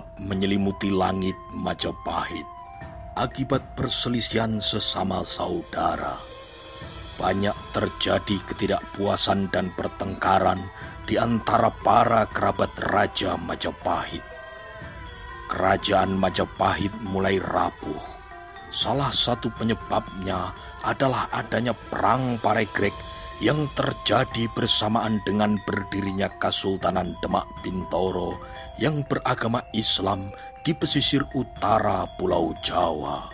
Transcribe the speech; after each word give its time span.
Gelap 0.00 0.16
menyelimuti 0.16 0.88
langit 0.88 1.36
Majapahit 1.52 2.48
akibat 3.20 3.76
perselisihan 3.76 4.56
sesama 4.56 5.20
saudara. 5.20 6.16
Banyak 7.20 7.52
terjadi 7.76 8.40
ketidakpuasan 8.48 9.52
dan 9.52 9.68
pertengkaran 9.76 10.64
di 11.04 11.20
antara 11.20 11.68
para 11.84 12.24
kerabat 12.32 12.72
Raja 12.80 13.36
Majapahit. 13.36 14.24
Kerajaan 15.52 16.16
Majapahit 16.16 16.96
mulai 17.04 17.36
rapuh. 17.36 18.00
Salah 18.72 19.12
satu 19.12 19.52
penyebabnya 19.52 20.56
adalah 20.80 21.28
adanya 21.28 21.76
perang 21.76 22.40
Paregrek 22.40 22.96
yang 23.40 23.72
terjadi 23.72 24.52
bersamaan 24.52 25.24
dengan 25.24 25.56
berdirinya 25.64 26.28
Kesultanan 26.36 27.16
Demak 27.24 27.48
Bintoro 27.64 28.36
yang 28.76 29.00
beragama 29.08 29.64
Islam 29.72 30.28
di 30.60 30.76
pesisir 30.76 31.24
utara 31.32 32.04
Pulau 32.20 32.52
Jawa. 32.60 33.32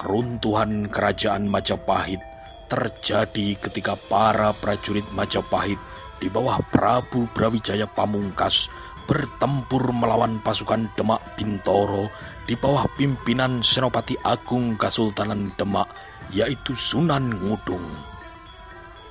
Keruntuhan 0.00 0.88
kerajaan 0.88 1.44
Majapahit 1.44 2.24
terjadi 2.72 3.60
ketika 3.60 4.00
para 4.08 4.56
prajurit 4.56 5.04
Majapahit 5.12 5.76
di 6.16 6.32
bawah 6.32 6.56
Prabu 6.72 7.28
Brawijaya 7.36 7.84
Pamungkas 7.84 8.72
bertempur 9.04 9.92
melawan 9.92 10.40
pasukan 10.40 10.88
Demak 10.96 11.20
Bintoro 11.36 12.08
di 12.48 12.56
bawah 12.56 12.88
pimpinan 12.96 13.60
Senopati 13.60 14.16
Agung 14.24 14.80
Kesultanan 14.80 15.52
Demak 15.60 15.92
yaitu 16.32 16.72
Sunan 16.72 17.28
Ngudung. 17.44 18.09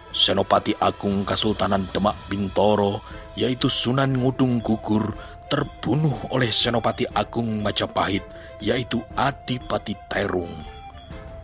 Senopati 0.10 0.74
Agung 0.82 1.22
Kesultanan 1.22 1.86
Demak 1.94 2.18
Bintoro, 2.26 3.06
yaitu 3.38 3.70
Sunan 3.70 4.18
Ngudung 4.18 4.58
Gugur, 4.60 5.14
terbunuh 5.50 6.14
oleh 6.34 6.50
Senopati 6.50 7.06
Agung 7.14 7.62
Majapahit, 7.62 8.26
yaitu 8.62 9.02
Adipati 9.14 9.94
Terung. 10.10 10.52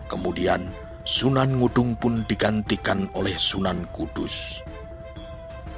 Kemudian 0.09 0.73
Sunan 1.05 1.61
Ngudung 1.61 1.93
pun 1.93 2.25
digantikan 2.25 3.05
oleh 3.13 3.37
Sunan 3.37 3.85
Kudus. 3.93 4.65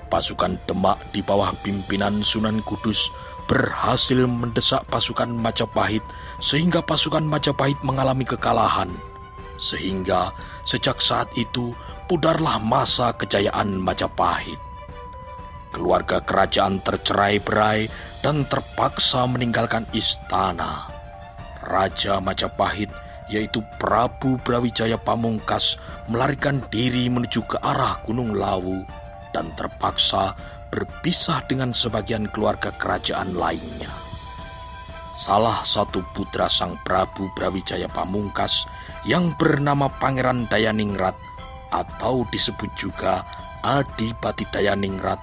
Pasukan 0.08 0.56
Demak 0.64 0.96
di 1.12 1.20
bawah 1.20 1.52
pimpinan 1.68 2.24
Sunan 2.24 2.64
Kudus 2.64 3.12
berhasil 3.52 4.24
mendesak 4.24 4.88
pasukan 4.88 5.28
Majapahit 5.28 6.04
sehingga 6.40 6.80
pasukan 6.80 7.28
Majapahit 7.28 7.76
mengalami 7.84 8.24
kekalahan. 8.24 8.88
Sehingga 9.60 10.32
sejak 10.68 11.00
saat 11.00 11.32
itu 11.40 11.72
pudarlah 12.12 12.60
masa 12.60 13.16
kejayaan 13.16 13.80
Majapahit. 13.80 14.60
Keluarga 15.72 16.20
kerajaan 16.20 16.84
tercerai-berai 16.84 17.88
dan 18.20 18.44
terpaksa 18.52 19.23
meninggalkan 19.32 19.88
istana. 19.95 20.92
Raja 21.64 22.20
Majapahit 22.20 22.92
yaitu 23.28 23.60
Prabu 23.80 24.40
Brawijaya 24.44 24.95
Pamungkas 25.00 25.76
melarikan 26.08 26.64
diri 26.72 27.12
menuju 27.12 27.44
ke 27.44 27.60
arah 27.60 28.00
Gunung 28.08 28.36
Lawu 28.36 28.84
dan 29.36 29.52
terpaksa 29.60 30.32
berpisah 30.72 31.44
dengan 31.48 31.76
sebagian 31.76 32.28
keluarga 32.32 32.72
kerajaan 32.76 33.36
lainnya. 33.36 34.07
Salah 35.17 35.66
satu 35.66 36.05
putra 36.14 36.45
sang 36.45 36.78
Prabu 36.86 37.26
Brawijaya 37.33 37.89
Pamungkas 37.89 38.70
yang 39.02 39.33
bernama 39.42 39.89
Pangeran 39.98 40.45
Dayaningrat 40.45 41.17
atau 41.73 42.22
disebut 42.30 42.70
juga 42.78 43.26
Adipati 43.66 44.45
Dayaningrat, 44.54 45.17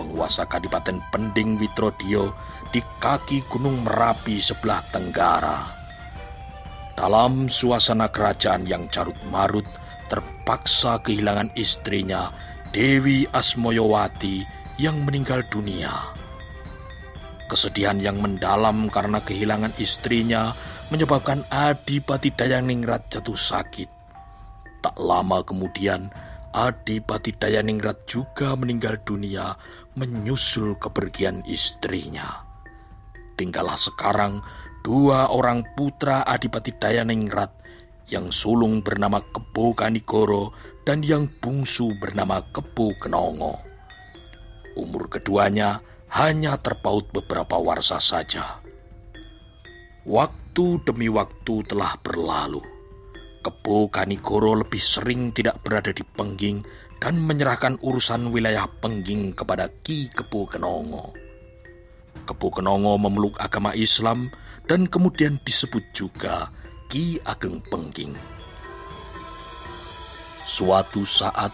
penguasa 0.00 0.48
Kadipaten 0.48 1.04
Pending 1.12 1.60
Witrodio 1.60 2.32
di 2.72 2.80
kaki 3.04 3.44
Gunung 3.52 3.84
Merapi 3.84 4.40
sebelah 4.40 4.80
tenggara. 4.88 5.60
Dalam 6.96 7.52
suasana 7.52 8.08
kerajaan 8.08 8.64
yang 8.64 8.88
carut 8.88 9.18
marut, 9.28 9.68
terpaksa 10.08 10.96
kehilangan 11.04 11.52
istrinya, 11.52 12.32
Dewi 12.72 13.28
Asmoyowati, 13.36 14.40
yang 14.80 15.04
meninggal 15.04 15.44
dunia. 15.52 16.23
Kesedihan 17.54 18.02
yang 18.02 18.18
mendalam 18.18 18.90
karena 18.90 19.22
kehilangan 19.22 19.78
istrinya 19.78 20.50
menyebabkan 20.90 21.46
Adipati 21.54 22.34
Dayaningrat 22.34 23.14
jatuh 23.14 23.38
sakit. 23.38 23.86
Tak 24.82 24.98
lama 24.98 25.38
kemudian, 25.46 26.10
Adipati 26.50 27.30
Dayaningrat 27.30 28.10
juga 28.10 28.58
meninggal 28.58 28.98
dunia 29.06 29.54
menyusul 29.94 30.74
kepergian 30.82 31.46
istrinya. 31.46 32.42
Tinggallah 33.38 33.78
sekarang 33.78 34.42
dua 34.82 35.30
orang 35.30 35.62
putra 35.78 36.26
Adipati 36.26 36.74
Dayaningrat 36.74 37.54
yang 38.10 38.34
sulung 38.34 38.82
bernama 38.82 39.22
Kebo 39.22 39.78
Kanigoro 39.78 40.50
dan 40.82 41.06
yang 41.06 41.30
bungsu 41.38 41.94
bernama 42.02 42.42
Kebo 42.50 42.98
Kenongo. 42.98 43.62
Umur 44.74 45.06
keduanya 45.06 45.78
hanya 46.14 46.54
terpaut 46.62 47.10
beberapa 47.10 47.58
warsa 47.58 47.98
saja. 47.98 48.62
Waktu 50.06 50.78
demi 50.86 51.10
waktu 51.10 51.66
telah 51.66 51.98
berlalu. 51.98 52.62
Kebo 53.42 53.90
Kanigoro 53.90 54.54
lebih 54.62 54.78
sering 54.78 55.34
tidak 55.34 55.66
berada 55.66 55.90
di 55.90 56.06
Pengging 56.06 56.62
dan 57.02 57.18
menyerahkan 57.18 57.82
urusan 57.82 58.30
wilayah 58.30 58.70
Pengging 58.78 59.34
kepada 59.34 59.66
Ki 59.82 60.06
Kebo 60.06 60.46
Kenongo. 60.46 61.10
Kebo 62.30 62.46
Kenongo 62.54 62.94
memeluk 62.94 63.34
agama 63.42 63.74
Islam 63.74 64.30
dan 64.70 64.86
kemudian 64.86 65.42
disebut 65.42 65.82
juga 65.90 66.46
Ki 66.86 67.18
Ageng 67.26 67.58
Pengging. 67.66 68.14
Suatu 70.46 71.02
saat, 71.02 71.50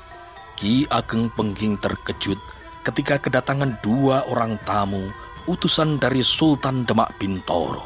Ki 0.52 0.84
Ageng 0.92 1.32
Pengging 1.32 1.80
terkejut 1.80 2.59
ketika 2.80 3.20
kedatangan 3.20 3.76
dua 3.84 4.24
orang 4.28 4.56
tamu 4.64 5.12
utusan 5.48 6.00
dari 6.00 6.24
Sultan 6.24 6.84
Demak 6.88 7.16
Bintoro. 7.20 7.84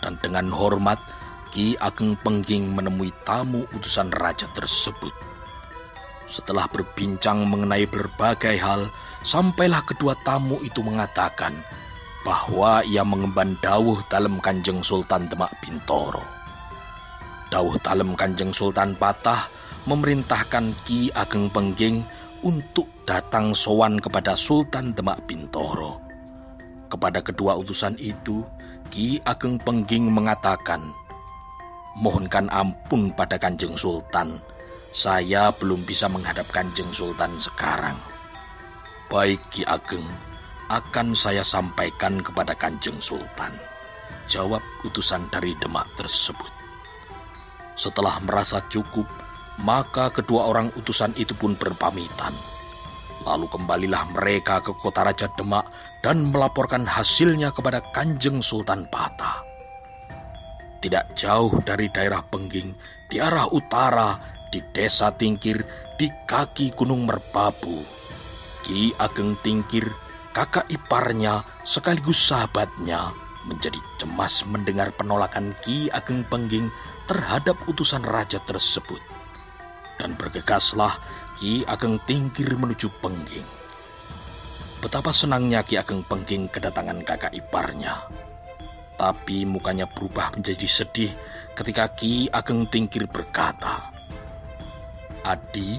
Dan 0.00 0.16
dengan 0.22 0.48
hormat, 0.48 0.98
Ki 1.50 1.76
Ageng 1.76 2.16
Pengging 2.22 2.72
menemui 2.72 3.10
tamu 3.26 3.66
utusan 3.74 4.08
raja 4.16 4.46
tersebut. 4.54 5.12
Setelah 6.30 6.70
berbincang 6.70 7.42
mengenai 7.42 7.90
berbagai 7.90 8.54
hal, 8.62 8.86
sampailah 9.26 9.82
kedua 9.82 10.14
tamu 10.22 10.62
itu 10.62 10.78
mengatakan 10.80 11.58
bahwa 12.22 12.86
ia 12.86 13.02
mengemban 13.02 13.58
dawuh 13.58 13.98
dalam 14.06 14.38
Kanjeng 14.38 14.78
Sultan 14.84 15.26
Demak 15.26 15.50
Bintoro. 15.58 16.22
Dawuh 17.50 17.82
dalam 17.82 18.14
Kanjeng 18.14 18.54
Sultan 18.54 18.94
Patah 18.94 19.50
memerintahkan 19.90 20.70
Ki 20.86 21.10
Ageng 21.18 21.50
Pengging 21.50 22.06
untuk 22.40 22.88
datang 23.04 23.52
sowan 23.52 24.00
kepada 24.00 24.32
Sultan 24.32 24.96
Demak 24.96 25.24
Bintoro. 25.28 26.00
Kepada 26.90 27.20
kedua 27.22 27.54
utusan 27.54 27.94
itu, 28.00 28.42
Ki 28.90 29.20
Ageng 29.22 29.60
Pengging 29.62 30.10
mengatakan 30.10 30.82
mohonkan 32.00 32.48
ampun 32.50 33.12
pada 33.14 33.36
Kanjeng 33.36 33.76
Sultan. 33.76 34.40
Saya 34.90 35.54
belum 35.54 35.86
bisa 35.86 36.10
menghadap 36.10 36.50
Kanjeng 36.50 36.90
Sultan 36.90 37.38
sekarang. 37.38 37.94
Baik 39.06 39.38
Ki 39.54 39.62
Ageng, 39.68 40.06
akan 40.70 41.14
saya 41.14 41.46
sampaikan 41.46 42.18
kepada 42.22 42.56
Kanjeng 42.58 42.98
Sultan. 42.98 43.54
Jawab 44.26 44.62
utusan 44.86 45.26
dari 45.30 45.54
Demak 45.58 45.86
tersebut. 45.98 46.50
Setelah 47.74 48.18
merasa 48.22 48.62
cukup, 48.66 49.06
maka 49.64 50.08
kedua 50.08 50.48
orang 50.48 50.72
utusan 50.76 51.12
itu 51.20 51.36
pun 51.36 51.56
berpamitan. 51.56 52.32
Lalu 53.24 53.52
kembalilah 53.52 54.08
mereka 54.16 54.64
ke 54.64 54.72
kota 54.80 55.04
Raja 55.04 55.28
Demak 55.36 55.68
dan 56.00 56.32
melaporkan 56.32 56.88
hasilnya 56.88 57.52
kepada 57.52 57.84
Kanjeng 57.92 58.40
Sultan 58.40 58.88
Patah. 58.88 59.44
Tidak 60.80 61.12
jauh 61.12 61.52
dari 61.60 61.92
daerah 61.92 62.24
Pengging, 62.24 62.72
di 63.12 63.20
arah 63.20 63.44
utara, 63.52 64.16
di 64.48 64.64
desa 64.72 65.12
Tingkir, 65.12 65.60
di 66.00 66.08
kaki 66.24 66.72
Gunung 66.72 67.04
Merbabu. 67.04 67.84
Ki 68.64 68.96
Ageng 68.96 69.36
Tingkir, 69.44 69.84
kakak 70.32 70.64
iparnya 70.72 71.44
sekaligus 71.60 72.16
sahabatnya, 72.16 73.12
menjadi 73.44 73.76
cemas 74.00 74.48
mendengar 74.48 74.88
penolakan 74.96 75.52
Ki 75.60 75.92
Ageng 75.92 76.24
Pengging 76.24 76.72
terhadap 77.04 77.60
utusan 77.68 78.00
raja 78.00 78.40
tersebut. 78.48 79.09
Dan 80.00 80.16
bergegaslah 80.16 80.96
Ki 81.36 81.60
Ageng 81.68 82.00
Tingkir 82.08 82.56
menuju 82.56 82.88
Pengging. 83.04 83.44
Betapa 84.80 85.12
senangnya 85.12 85.60
Ki 85.60 85.76
Ageng 85.76 86.00
Pengging 86.08 86.48
kedatangan 86.48 87.04
kakak 87.04 87.36
iparnya. 87.36 88.08
Tapi 88.96 89.44
mukanya 89.44 89.84
berubah 89.84 90.32
menjadi 90.32 90.64
sedih 90.64 91.12
ketika 91.52 91.92
Ki 91.92 92.32
Ageng 92.32 92.64
Tingkir 92.64 93.04
berkata, 93.12 93.92
Adi, 95.20 95.76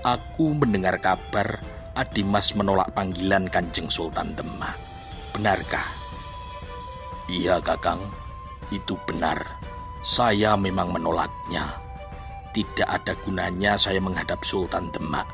aku 0.00 0.56
mendengar 0.56 0.96
kabar 0.96 1.60
Adi 1.92 2.24
Mas 2.24 2.56
menolak 2.56 2.88
panggilan 2.96 3.52
Kanjeng 3.52 3.92
Sultan 3.92 4.32
Demak. 4.32 4.80
benarkah? 5.36 5.84
Iya, 7.28 7.60
Kakang. 7.60 8.00
Itu 8.72 8.96
benar. 9.04 9.40
Saya 10.00 10.56
memang 10.56 10.92
menolaknya. 10.92 11.81
Tidak 12.52 12.84
ada 12.84 13.16
gunanya 13.24 13.80
saya 13.80 13.96
menghadap 14.00 14.44
Sultan 14.44 14.92
Demak. 14.92 15.24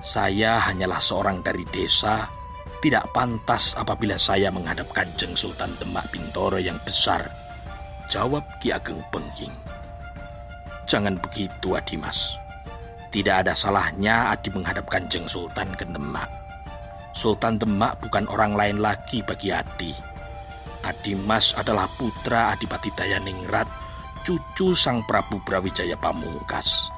Saya 0.00 0.56
hanyalah 0.60 1.00
seorang 1.00 1.44
dari 1.44 1.68
desa, 1.68 2.28
tidak 2.80 3.08
pantas 3.16 3.72
apabila 3.76 4.20
saya 4.20 4.52
menghadap 4.52 4.88
Kanjeng 4.92 5.32
Sultan 5.32 5.76
Demak 5.80 6.08
Bintoro 6.12 6.60
yang 6.60 6.76
besar. 6.84 7.24
Jawab 8.08 8.44
Ki 8.60 8.72
Ageng 8.72 9.00
Pengging. 9.10 9.52
Jangan 10.86 11.18
begitu, 11.18 11.74
Adimas. 11.74 12.38
Tidak 13.10 13.42
ada 13.42 13.56
salahnya 13.56 14.30
Adi 14.30 14.52
menghadap 14.52 14.86
Kanjeng 14.86 15.26
Sultan 15.26 15.72
ke 15.74 15.88
Demak. 15.88 16.28
Sultan 17.16 17.56
Demak 17.56 17.96
bukan 18.04 18.28
orang 18.28 18.54
lain 18.54 18.78
lagi 18.84 19.24
bagi 19.24 19.50
Adi. 19.50 19.96
Adi 20.84 21.18
Mas 21.18 21.56
adalah 21.58 21.90
putra 21.98 22.54
Adipati 22.54 22.92
Dayaningrat, 22.94 23.66
cucu 24.26 24.74
Sang 24.74 25.06
Prabu 25.06 25.38
Brawijaya 25.46 25.94
Pamungkas. 25.94 26.90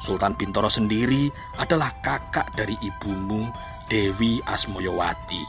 Sultan 0.00 0.32
Bintoro 0.32 0.72
sendiri 0.72 1.28
adalah 1.60 1.92
kakak 2.00 2.56
dari 2.56 2.72
ibumu 2.80 3.52
Dewi 3.92 4.40
Asmoyowati, 4.48 5.44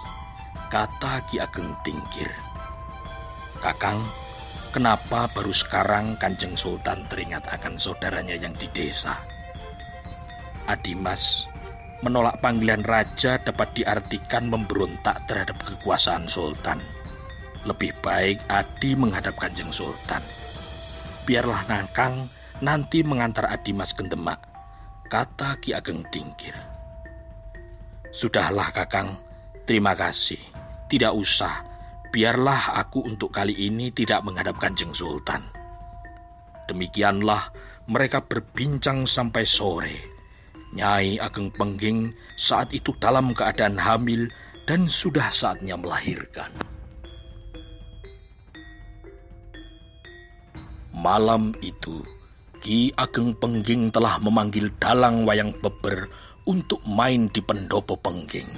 kata 0.67 1.23
Ki 1.23 1.39
Ageng 1.39 1.71
Tingkir. 1.88 2.27
Kakang, 3.63 4.03
Kenapa 4.75 5.31
baru 5.31 5.56
sekarang 5.56 6.19
Kanjeng 6.19 6.59
Sultan 6.59 7.07
teringat 7.07 7.47
akan 7.47 7.79
saudaranya 7.79 8.35
yang 8.35 8.51
di 8.59 8.68
desa? 8.75 9.15
Adimas, 10.68 11.47
menolak 12.03 12.44
panggilan 12.44 12.83
raja 12.83 13.39
dapat 13.39 13.71
diartikan 13.71 14.51
memberontak 14.51 15.23
terhadap 15.31 15.63
kekuasaan 15.63 16.27
sultan. 16.27 16.83
Lebih 17.63 17.95
baik 18.03 18.44
Adi 18.51 19.00
menghadap 19.00 19.39
Kanjeng 19.39 19.71
Sultan. 19.71 20.34
Biarlah 21.25 21.66
Nangkang 21.66 22.30
nanti 22.62 23.01
mengantar 23.01 23.50
Adimas 23.50 23.98
ke 23.98 24.06
Demak, 24.06 24.45
kata 25.10 25.57
Ki 25.57 25.74
Ageng 25.74 26.06
Tingkir. 26.13 26.54
Sudahlah 28.13 28.69
Kakang, 28.69 29.10
terima 29.66 29.98
kasih. 29.98 30.38
Tidak 30.86 31.10
usah, 31.18 31.66
biarlah 32.13 32.77
aku 32.77 33.01
untuk 33.10 33.33
kali 33.33 33.57
ini 33.57 33.89
tidak 33.89 34.22
menghadap 34.22 34.62
Kanjeng 34.62 34.94
Sultan. 34.94 35.42
Demikianlah 36.69 37.50
mereka 37.89 38.21
berbincang 38.21 39.10
sampai 39.10 39.44
sore. 39.50 39.98
Nyai 40.78 41.18
Ageng 41.18 41.50
Pengging 41.50 42.13
saat 42.38 42.69
itu 42.69 42.94
dalam 43.01 43.33
keadaan 43.33 43.81
hamil 43.81 44.30
dan 44.69 44.86
sudah 44.86 45.33
saatnya 45.33 45.74
melahirkan. 45.74 46.54
Malam 51.06 51.54
itu, 51.62 52.02
Ki 52.66 52.90
Ageng 52.98 53.38
Pengging 53.38 53.94
telah 53.94 54.18
memanggil 54.18 54.74
dalang 54.81 55.22
wayang 55.22 55.54
beber 55.62 56.10
untuk 56.50 56.81
main 56.90 57.30
di 57.30 57.46
pendopo 57.46 57.94
Pengging. 57.94 58.50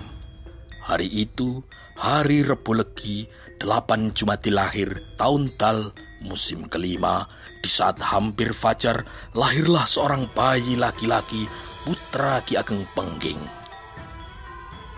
Hari 0.79 1.11
itu, 1.11 1.59
hari 1.99 2.47
Rebu 2.47 2.79
Legi, 2.79 3.27
delapan 3.59 4.15
Jumati 4.15 4.47
lahir, 4.47 4.95
tahun 5.19 5.59
Tal, 5.59 5.91
musim 6.23 6.71
kelima, 6.71 7.27
di 7.59 7.67
saat 7.67 7.99
hampir 7.99 8.55
fajar, 8.55 9.03
lahirlah 9.35 9.83
seorang 9.83 10.31
bayi 10.31 10.79
laki-laki, 10.79 11.51
putra 11.83 12.39
Ki 12.47 12.55
Ageng 12.55 12.87
Pengging. 12.95 13.43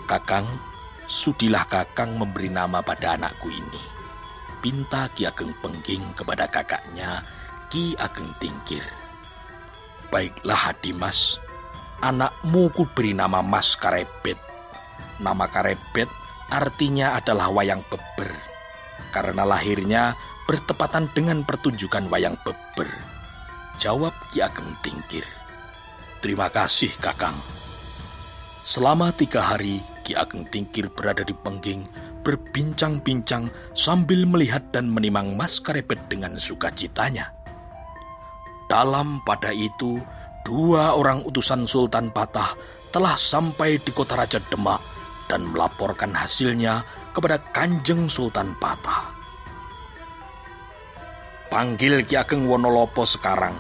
Kakang, 0.06 0.46
sudilah 1.10 1.66
Kakang 1.66 2.14
memberi 2.14 2.54
nama 2.54 2.86
pada 2.86 3.18
anakku 3.18 3.50
ini. 3.50 3.99
Pinta 4.60 5.08
Ki 5.16 5.28
Ageng 5.28 5.56
Pengging 5.64 6.04
kepada 6.16 6.48
kakaknya, 6.52 7.24
Ki 7.72 7.96
Ageng 7.96 8.36
Tingkir. 8.44 8.84
Baiklah 10.12 10.76
Dimas, 10.84 11.40
anakmu 12.04 12.74
ku 12.74 12.84
beri 12.92 13.14
nama 13.14 13.40
Mas 13.46 13.78
Karebet 13.78 14.50
Nama 15.20 15.52
Karebet 15.52 16.08
artinya 16.48 17.20
adalah 17.20 17.52
wayang 17.52 17.84
beber, 17.92 18.32
karena 19.12 19.44
lahirnya 19.44 20.16
bertepatan 20.48 21.12
dengan 21.12 21.44
pertunjukan 21.44 22.08
wayang 22.08 22.40
beber. 22.48 22.88
Jawab 23.76 24.16
Ki 24.32 24.40
Ageng 24.40 24.80
Tingkir. 24.80 25.28
Terima 26.24 26.48
kasih, 26.48 26.92
Kakang. 27.04 27.36
Selama 28.64 29.12
tiga 29.12 29.44
hari, 29.44 29.84
Ki 30.08 30.16
Ageng 30.16 30.48
Tingkir 30.48 30.88
berada 30.88 31.28
di 31.28 31.36
Pengging, 31.36 31.84
berbincang-bincang 32.22 33.48
sambil 33.74 34.28
melihat 34.28 34.64
dan 34.76 34.92
menimang 34.92 35.36
Mas 35.40 35.58
Karebet 35.60 35.98
dengan 36.12 36.36
sukacitanya. 36.36 37.32
Dalam 38.70 39.24
pada 39.26 39.50
itu, 39.50 39.98
dua 40.46 40.94
orang 40.94 41.26
utusan 41.26 41.66
Sultan 41.66 42.14
Patah 42.14 42.54
telah 42.94 43.18
sampai 43.18 43.82
di 43.82 43.90
kota 43.90 44.14
Raja 44.14 44.38
Demak 44.50 44.82
dan 45.30 45.46
melaporkan 45.46 46.14
hasilnya 46.14 46.82
kepada 47.14 47.42
Kanjeng 47.54 48.10
Sultan 48.10 48.54
Patah. 48.58 49.14
Panggil 51.50 52.06
Ki 52.06 52.14
Ageng 52.14 52.46
Wonolopo 52.46 53.10
sekarang, 53.10 53.58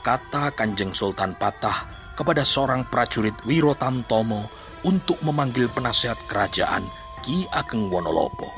kata 0.00 0.56
Kanjeng 0.56 0.96
Sultan 0.96 1.36
Patah 1.36 1.84
kepada 2.16 2.44
seorang 2.44 2.88
prajurit 2.88 3.36
Wiro 3.44 3.76
Tamtomo 3.76 4.48
untuk 4.88 5.20
memanggil 5.20 5.68
penasihat 5.68 6.16
kerajaan 6.24 6.84
Ki 7.20 7.44
Ageng 7.52 7.92
Wonolopo. 7.92 8.48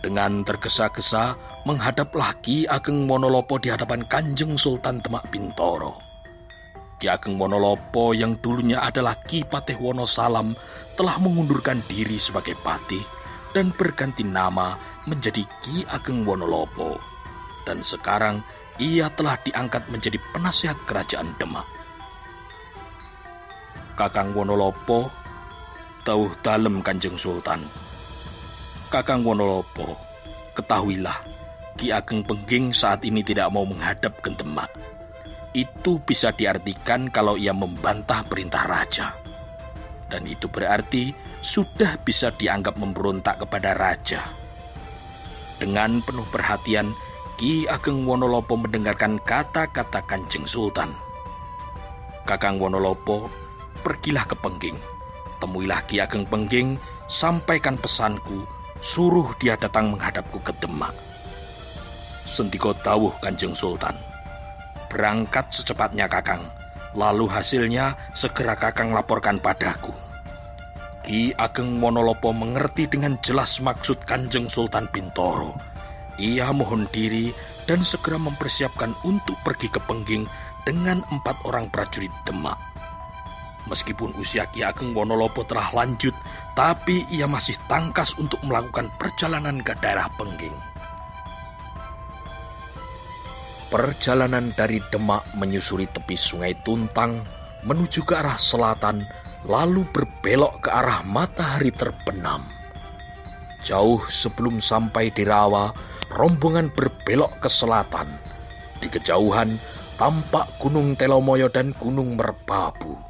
Dengan 0.00 0.40
tergesa-gesa 0.48 1.36
menghadaplah 1.68 2.32
Ki 2.40 2.64
Ageng 2.64 3.04
Wonolopo 3.04 3.60
di 3.60 3.68
hadapan 3.68 4.00
Kanjeng 4.08 4.56
Sultan 4.56 5.04
Demak 5.04 5.28
Bintoro. 5.28 6.00
Ki 6.96 7.12
Ageng 7.12 7.36
Wonolopo 7.36 8.16
yang 8.16 8.40
dulunya 8.40 8.80
adalah 8.80 9.12
Ki 9.28 9.44
Patih 9.44 9.76
Wonosalam 9.76 10.56
telah 10.96 11.20
mengundurkan 11.20 11.84
diri 11.84 12.16
sebagai 12.16 12.56
patih 12.64 13.04
dan 13.52 13.76
berganti 13.76 14.24
nama 14.24 14.80
menjadi 15.04 15.44
Ki 15.60 15.84
Ageng 15.92 16.24
Wonolopo. 16.24 16.96
Dan 17.68 17.84
sekarang 17.84 18.40
ia 18.80 19.12
telah 19.12 19.36
diangkat 19.44 19.84
menjadi 19.92 20.16
penasihat 20.32 20.80
kerajaan 20.88 21.36
Demak. 21.36 21.68
Kakang 24.00 24.32
Wonolopo 24.32 25.27
tahu 26.04 26.30
dalam 26.44 26.84
Kanjeng 26.84 27.16
Sultan. 27.16 27.62
Kakang 28.88 29.24
Wonolopo, 29.24 29.98
ketahuilah 30.54 31.16
Ki 31.78 31.94
Ageng 31.94 32.26
Pengging 32.26 32.74
saat 32.74 33.04
ini 33.06 33.22
tidak 33.22 33.52
mau 33.54 33.62
menghadap 33.62 34.18
ke 34.18 34.32
Demak 34.34 34.88
itu 35.56 35.98
bisa 36.04 36.30
diartikan 36.30 37.08
kalau 37.08 37.34
ia 37.34 37.50
membantah 37.50 38.22
perintah 38.26 38.68
raja. 38.68 39.16
Dan 40.08 40.24
itu 40.24 40.48
berarti 40.48 41.12
sudah 41.44 42.00
bisa 42.00 42.32
dianggap 42.32 42.80
memberontak 42.80 43.44
kepada 43.44 43.76
raja. 43.76 44.24
Dengan 45.58 46.00
penuh 46.00 46.24
perhatian, 46.30 46.94
Ki 47.36 47.68
Ageng 47.68 48.06
Wonolopo 48.06 48.56
mendengarkan 48.56 49.20
kata-kata 49.20 50.06
Kanjeng 50.06 50.48
Sultan. 50.48 50.88
Kakang 52.24 52.62
Wonolopo, 52.62 53.28
pergilah 53.82 54.24
ke 54.24 54.36
Pengging. 54.38 54.78
Temuilah 55.38 55.86
Ki 55.86 56.02
Ageng 56.02 56.26
Pengging, 56.26 56.78
sampaikan 57.06 57.78
pesanku, 57.78 58.42
suruh 58.82 59.30
dia 59.38 59.54
datang 59.54 59.94
menghadapku 59.94 60.42
ke 60.42 60.50
Demak. 60.58 60.94
Sentiko 62.28 62.74
tawuh 62.74 63.14
Kanjeng 63.22 63.56
Sultan. 63.56 63.94
Berangkat 64.92 65.48
secepatnya 65.54 66.10
Kakang. 66.10 66.42
Lalu 66.92 67.24
hasilnya 67.30 67.96
segera 68.12 68.58
Kakang 68.58 68.92
laporkan 68.92 69.40
padaku. 69.40 69.94
Ki 71.00 71.32
Ageng 71.40 71.80
Monolopo 71.80 72.36
mengerti 72.36 72.84
dengan 72.84 73.16
jelas 73.24 73.64
maksud 73.64 74.04
Kanjeng 74.04 74.44
Sultan 74.44 74.84
Bintoro. 74.92 75.56
Ia 76.20 76.52
mohon 76.52 76.84
diri 76.90 77.32
dan 77.64 77.80
segera 77.80 78.20
mempersiapkan 78.20 78.92
untuk 79.08 79.40
pergi 79.40 79.72
ke 79.72 79.80
Pengging 79.88 80.28
dengan 80.68 81.00
empat 81.08 81.48
orang 81.48 81.72
prajurit 81.72 82.12
Demak. 82.28 82.67
Meskipun 83.68 84.16
usia 84.16 84.48
Ki 84.48 84.64
Ageng 84.64 84.96
Wonolopo 84.96 85.44
telah 85.44 85.68
lanjut, 85.76 86.16
tapi 86.56 87.04
ia 87.12 87.28
masih 87.28 87.54
tangkas 87.68 88.16
untuk 88.16 88.40
melakukan 88.48 88.88
perjalanan 88.96 89.60
ke 89.60 89.76
daerah 89.84 90.08
Pengging. 90.16 90.56
Perjalanan 93.68 94.56
dari 94.56 94.80
Demak 94.88 95.28
menyusuri 95.36 95.84
tepi 95.92 96.16
sungai 96.16 96.56
Tuntang 96.64 97.20
menuju 97.68 98.00
ke 98.08 98.16
arah 98.16 98.40
selatan, 98.40 99.04
lalu 99.44 99.84
berbelok 99.92 100.64
ke 100.64 100.72
arah 100.72 101.04
matahari 101.04 101.68
terbenam. 101.68 102.40
Jauh 103.60 104.00
sebelum 104.08 104.64
sampai 104.64 105.12
di 105.12 105.28
Rawa, 105.28 105.76
rombongan 106.08 106.72
berbelok 106.72 107.44
ke 107.44 107.48
selatan. 107.52 108.08
Di 108.80 108.88
kejauhan 108.88 109.60
tampak 109.98 110.46
Gunung 110.62 110.94
Telomoyo 110.94 111.50
dan 111.50 111.74
Gunung 111.76 112.16
Merbabu. 112.16 113.07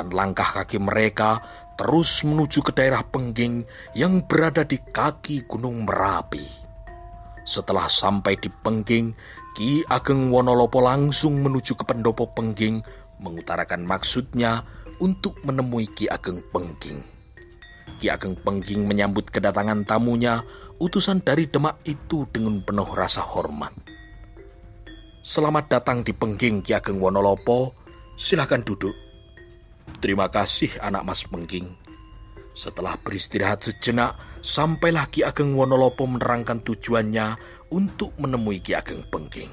Dan 0.00 0.08
langkah 0.16 0.48
kaki 0.48 0.80
mereka 0.80 1.44
terus 1.76 2.24
menuju 2.24 2.64
ke 2.64 2.72
daerah 2.72 3.04
Pengging 3.04 3.68
yang 3.92 4.24
berada 4.24 4.64
di 4.64 4.80
kaki 4.80 5.44
Gunung 5.44 5.84
Merapi. 5.84 6.48
Setelah 7.44 7.84
sampai 7.84 8.40
di 8.40 8.48
Pengging, 8.48 9.12
Ki 9.52 9.84
Ageng 9.92 10.32
Wonolopo 10.32 10.80
langsung 10.80 11.44
menuju 11.44 11.76
ke 11.76 11.84
pendopo 11.84 12.32
Pengging 12.32 12.80
mengutarakan 13.20 13.84
maksudnya 13.84 14.64
untuk 15.04 15.36
menemui 15.44 15.84
Ki 15.92 16.08
Ageng 16.08 16.40
Pengging. 16.48 17.04
Ki 18.00 18.08
Ageng 18.08 18.40
Pengging 18.40 18.88
menyambut 18.88 19.28
kedatangan 19.28 19.84
tamunya, 19.84 20.40
utusan 20.80 21.20
dari 21.20 21.44
Demak 21.44 21.76
itu 21.84 22.24
dengan 22.32 22.64
penuh 22.64 22.88
rasa 22.88 23.20
hormat. 23.20 23.76
Selamat 25.20 25.68
datang 25.68 26.00
di 26.00 26.16
Pengging 26.16 26.64
Ki 26.64 26.72
Ageng 26.72 27.00
Wonolopo, 27.00 27.76
silakan 28.16 28.64
duduk. 28.64 29.09
Terima 30.00 30.32
kasih 30.32 30.72
anak 30.80 31.04
mas 31.04 31.28
Pengging. 31.28 31.76
Setelah 32.56 32.96
beristirahat 33.04 33.60
sejenak, 33.60 34.16
sampailah 34.40 35.04
Ki 35.12 35.20
Ageng 35.28 35.52
Wonolopo 35.52 36.08
menerangkan 36.08 36.64
tujuannya 36.64 37.36
untuk 37.68 38.16
menemui 38.16 38.64
Ki 38.64 38.72
Ageng 38.72 39.04
Pengging. 39.12 39.52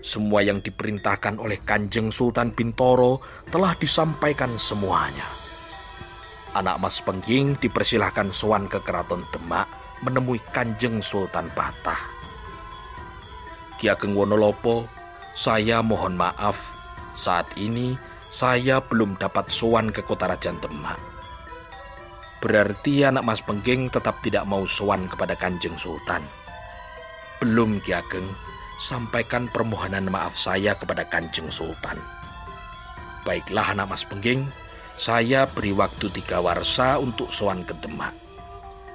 Semua 0.00 0.40
yang 0.40 0.64
diperintahkan 0.64 1.36
oleh 1.36 1.60
Kanjeng 1.60 2.08
Sultan 2.08 2.56
Bintoro 2.56 3.20
telah 3.52 3.76
disampaikan 3.76 4.56
semuanya. 4.56 5.28
Anak 6.56 6.80
Mas 6.80 7.04
Pengging 7.04 7.60
dipersilahkan 7.60 8.32
sowan 8.32 8.64
ke 8.64 8.80
Keraton 8.80 9.28
Demak 9.28 9.68
menemui 10.00 10.40
Kanjeng 10.56 11.04
Sultan 11.04 11.52
Patah. 11.52 12.00
Ki 13.76 13.92
Ageng 13.92 14.16
Wonolopo, 14.16 14.88
saya 15.36 15.84
mohon 15.84 16.16
maaf, 16.16 16.72
saat 17.12 17.44
ini 17.60 18.00
saya 18.30 18.78
belum 18.78 19.18
dapat 19.18 19.50
sowan 19.50 19.90
ke 19.90 20.06
kota 20.06 20.30
Raja 20.30 20.54
Demak. 20.62 20.96
Berarti 22.40 23.04
anak 23.04 23.26
Mas 23.26 23.42
Pengging 23.42 23.90
tetap 23.90 24.22
tidak 24.24 24.46
mau 24.46 24.62
sowan 24.64 25.10
kepada 25.10 25.36
Kanjeng 25.36 25.76
Sultan. 25.76 26.24
Belum 27.42 27.82
Ki 27.84 27.92
Ageng, 27.92 28.24
sampaikan 28.80 29.50
permohonan 29.50 30.08
maaf 30.08 30.38
saya 30.38 30.72
kepada 30.78 31.04
Kanjeng 31.04 31.52
Sultan. 31.52 31.98
Baiklah 33.26 33.76
anak 33.76 33.92
Mas 33.92 34.06
Pengging, 34.06 34.48
saya 34.96 35.44
beri 35.44 35.76
waktu 35.76 36.08
tiga 36.08 36.40
warsa 36.40 36.96
untuk 36.96 37.28
sowan 37.28 37.66
ke 37.66 37.76
Demak. 37.82 38.14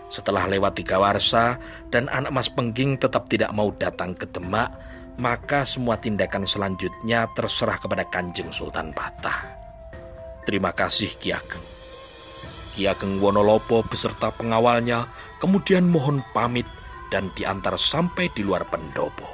Setelah 0.10 0.48
lewat 0.50 0.80
tiga 0.80 0.98
warsa 0.98 1.60
dan 1.92 2.10
anak 2.10 2.32
Mas 2.34 2.50
Pengging 2.50 2.98
tetap 2.98 3.28
tidak 3.30 3.52
mau 3.54 3.70
datang 3.78 4.18
ke 4.18 4.26
Demak, 4.32 4.74
maka 5.16 5.64
semua 5.64 5.96
tindakan 5.96 6.44
selanjutnya 6.44 7.28
terserah 7.36 7.80
kepada 7.80 8.04
Kanjeng 8.12 8.52
Sultan 8.52 8.92
Patah. 8.92 9.48
Terima 10.44 10.76
kasih 10.76 11.16
Ki 11.18 11.32
Ageng. 11.32 11.64
Ki 12.76 12.86
Ageng 12.86 13.24
Wonolopo 13.24 13.82
beserta 13.88 14.30
pengawalnya 14.36 15.08
kemudian 15.40 15.88
mohon 15.88 16.20
pamit 16.36 16.68
dan 17.08 17.32
diantar 17.34 17.80
sampai 17.80 18.28
di 18.36 18.44
luar 18.44 18.68
pendopo. 18.68 19.26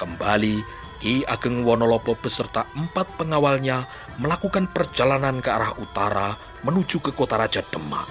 Kembali, 0.00 0.64
Ki 1.00 1.24
Ageng 1.28 1.64
Wonolopo 1.64 2.16
beserta 2.16 2.64
empat 2.72 3.20
pengawalnya 3.20 3.84
melakukan 4.16 4.68
perjalanan 4.72 5.44
ke 5.44 5.52
arah 5.52 5.76
utara 5.76 6.36
menuju 6.64 7.04
ke 7.04 7.12
kota 7.12 7.36
Raja 7.36 7.60
Demak. 7.68 8.08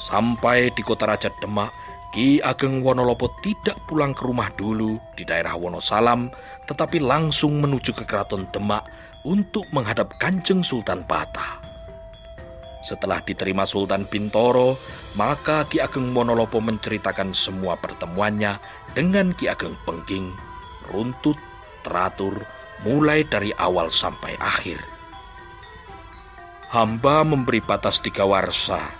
Sampai 0.00 0.72
di 0.72 0.80
kota 0.80 1.04
Raja 1.04 1.28
Demak, 1.40 1.72
Ki 2.10 2.42
Ageng 2.42 2.82
Wonolopo 2.82 3.30
tidak 3.38 3.78
pulang 3.86 4.10
ke 4.10 4.26
rumah 4.26 4.50
dulu 4.58 4.98
di 5.14 5.22
daerah 5.22 5.54
Wonosalam, 5.54 6.26
tetapi 6.66 6.98
langsung 6.98 7.62
menuju 7.62 7.94
ke 7.94 8.02
Keraton 8.02 8.50
Demak 8.50 8.82
untuk 9.22 9.70
menghadap 9.70 10.18
Kanjeng 10.18 10.66
Sultan 10.66 11.06
Patah. 11.06 11.62
Setelah 12.82 13.22
diterima 13.22 13.62
Sultan 13.62 14.10
Bintoro, 14.10 14.74
maka 15.14 15.62
Ki 15.70 15.78
Ageng 15.78 16.10
Wonolopo 16.10 16.58
menceritakan 16.58 17.30
semua 17.30 17.78
pertemuannya 17.78 18.58
dengan 18.90 19.30
Ki 19.30 19.46
Ageng 19.46 19.78
Pengging, 19.86 20.34
runtut, 20.90 21.38
teratur, 21.86 22.42
mulai 22.82 23.22
dari 23.22 23.54
awal 23.54 23.86
sampai 23.86 24.34
akhir. 24.42 24.82
Hamba 26.74 27.22
memberi 27.22 27.62
batas 27.62 28.02
tiga 28.02 28.26
warsa 28.26 28.99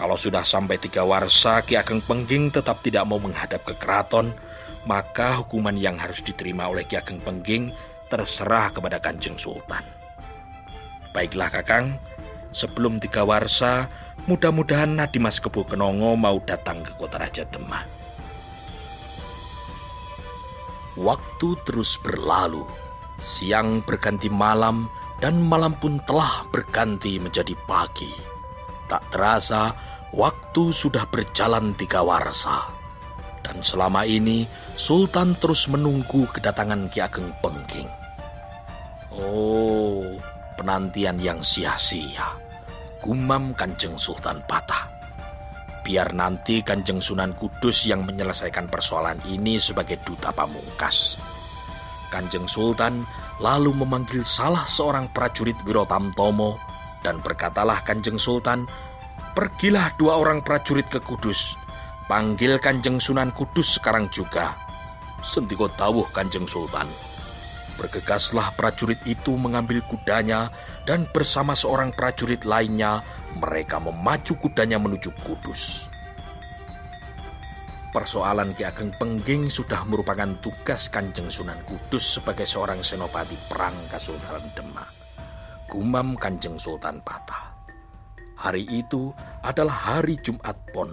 kalau 0.00 0.16
sudah 0.16 0.40
sampai 0.40 0.80
tiga 0.80 1.04
warsa, 1.04 1.60
Ki 1.60 1.76
Ageng 1.76 2.00
Pengging 2.00 2.48
tetap 2.48 2.80
tidak 2.80 3.04
mau 3.04 3.20
menghadap 3.20 3.68
ke 3.68 3.76
keraton, 3.76 4.32
maka 4.88 5.36
hukuman 5.44 5.76
yang 5.76 6.00
harus 6.00 6.24
diterima 6.24 6.72
oleh 6.72 6.88
Ki 6.88 6.96
Ageng 6.96 7.20
Pengging 7.20 7.68
terserah 8.08 8.72
kepada 8.72 8.96
Kanjeng 8.96 9.36
Sultan. 9.36 9.84
Baiklah 11.12 11.52
Kakang, 11.52 12.00
sebelum 12.56 12.96
tiga 12.96 13.28
warsa, 13.28 13.92
mudah-mudahan 14.24 14.88
Nadimas 14.96 15.36
Kebu 15.36 15.68
Kenongo 15.68 16.16
mau 16.16 16.40
datang 16.48 16.80
ke 16.80 16.96
kota 16.96 17.20
Raja 17.20 17.44
Demak. 17.52 17.84
Waktu 20.96 21.48
terus 21.68 22.00
berlalu, 22.00 22.64
siang 23.20 23.84
berganti 23.84 24.32
malam, 24.32 24.88
dan 25.20 25.44
malam 25.44 25.76
pun 25.76 26.00
telah 26.08 26.48
berganti 26.48 27.20
menjadi 27.20 27.52
pagi. 27.68 28.08
Tak 28.88 29.06
terasa, 29.12 29.89
Waktu 30.10 30.74
sudah 30.74 31.06
berjalan 31.06 31.70
tiga 31.78 32.02
warsa, 32.02 32.66
dan 33.46 33.62
selama 33.62 34.02
ini 34.02 34.42
Sultan 34.74 35.38
terus 35.38 35.70
menunggu 35.70 36.26
kedatangan 36.34 36.90
Ki 36.90 36.98
Ageng 36.98 37.30
Pengging. 37.38 37.86
Oh, 39.14 40.02
penantian 40.58 41.22
yang 41.22 41.38
sia-sia. 41.46 42.26
Gumam 42.98 43.54
Kanjeng 43.54 43.94
Sultan 43.94 44.42
patah. 44.50 44.90
Biar 45.86 46.10
nanti 46.12 46.60
Kanjeng 46.60 46.98
Sunan 46.98 47.32
Kudus 47.32 47.86
yang 47.86 48.04
menyelesaikan 48.04 48.66
persoalan 48.66 49.22
ini 49.30 49.56
sebagai 49.56 50.02
duta 50.04 50.34
pamungkas. 50.34 51.16
Kanjeng 52.10 52.50
Sultan 52.50 53.06
lalu 53.38 53.72
memanggil 53.72 54.26
salah 54.26 54.66
seorang 54.66 55.08
prajurit 55.14 55.56
Wirotamtomo 55.62 56.58
dan 57.00 57.22
berkatalah 57.24 57.80
Kanjeng 57.86 58.20
Sultan 58.20 58.68
Pergilah 59.30 59.94
dua 59.94 60.18
orang 60.18 60.42
prajurit 60.42 60.90
ke 60.90 60.98
Kudus. 60.98 61.54
Panggil 62.10 62.58
Kanjeng 62.58 62.98
Sunan 62.98 63.30
Kudus 63.30 63.78
sekarang 63.78 64.10
juga. 64.10 64.58
Sentiko 65.22 65.70
tawuh 65.70 66.10
Kanjeng 66.10 66.50
Sultan. 66.50 66.90
Bergegaslah 67.78 68.50
prajurit 68.58 68.98
itu 69.06 69.38
mengambil 69.38 69.80
kudanya 69.86 70.50
dan 70.82 71.06
bersama 71.14 71.54
seorang 71.54 71.94
prajurit 71.94 72.42
lainnya 72.42 73.00
mereka 73.38 73.78
memacu 73.78 74.34
kudanya 74.36 74.82
menuju 74.82 75.14
Kudus. 75.22 75.86
Persoalan 77.94 78.54
Ki 78.58 78.66
Ageng 78.66 78.90
Pengging 78.98 79.46
sudah 79.46 79.86
merupakan 79.86 80.34
tugas 80.42 80.90
Kanjeng 80.90 81.30
Sunan 81.30 81.62
Kudus 81.62 82.18
sebagai 82.18 82.46
seorang 82.50 82.82
senopati 82.82 83.38
perang 83.46 83.74
Kesultanan 83.86 84.50
Demak. 84.58 84.90
Gumam 85.70 86.18
Kanjeng 86.18 86.58
Sultan 86.58 86.98
patah. 87.06 87.59
Hari 88.40 88.64
itu 88.72 89.12
adalah 89.44 90.00
hari 90.00 90.16
Jumat 90.24 90.56
Pon. 90.72 90.88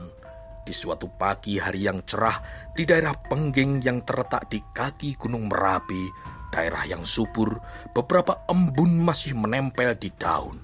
Di 0.68 0.76
suatu 0.76 1.08
pagi 1.08 1.56
hari 1.56 1.88
yang 1.88 2.04
cerah 2.04 2.44
di 2.76 2.84
daerah 2.84 3.16
Pengging 3.16 3.80
yang 3.80 4.04
terletak 4.04 4.52
di 4.52 4.60
kaki 4.76 5.16
Gunung 5.16 5.48
Merapi, 5.48 6.12
daerah 6.52 6.84
yang 6.84 7.08
subur, 7.08 7.56
beberapa 7.96 8.44
embun 8.52 9.00
masih 9.00 9.32
menempel 9.32 9.96
di 9.96 10.12
daun. 10.20 10.60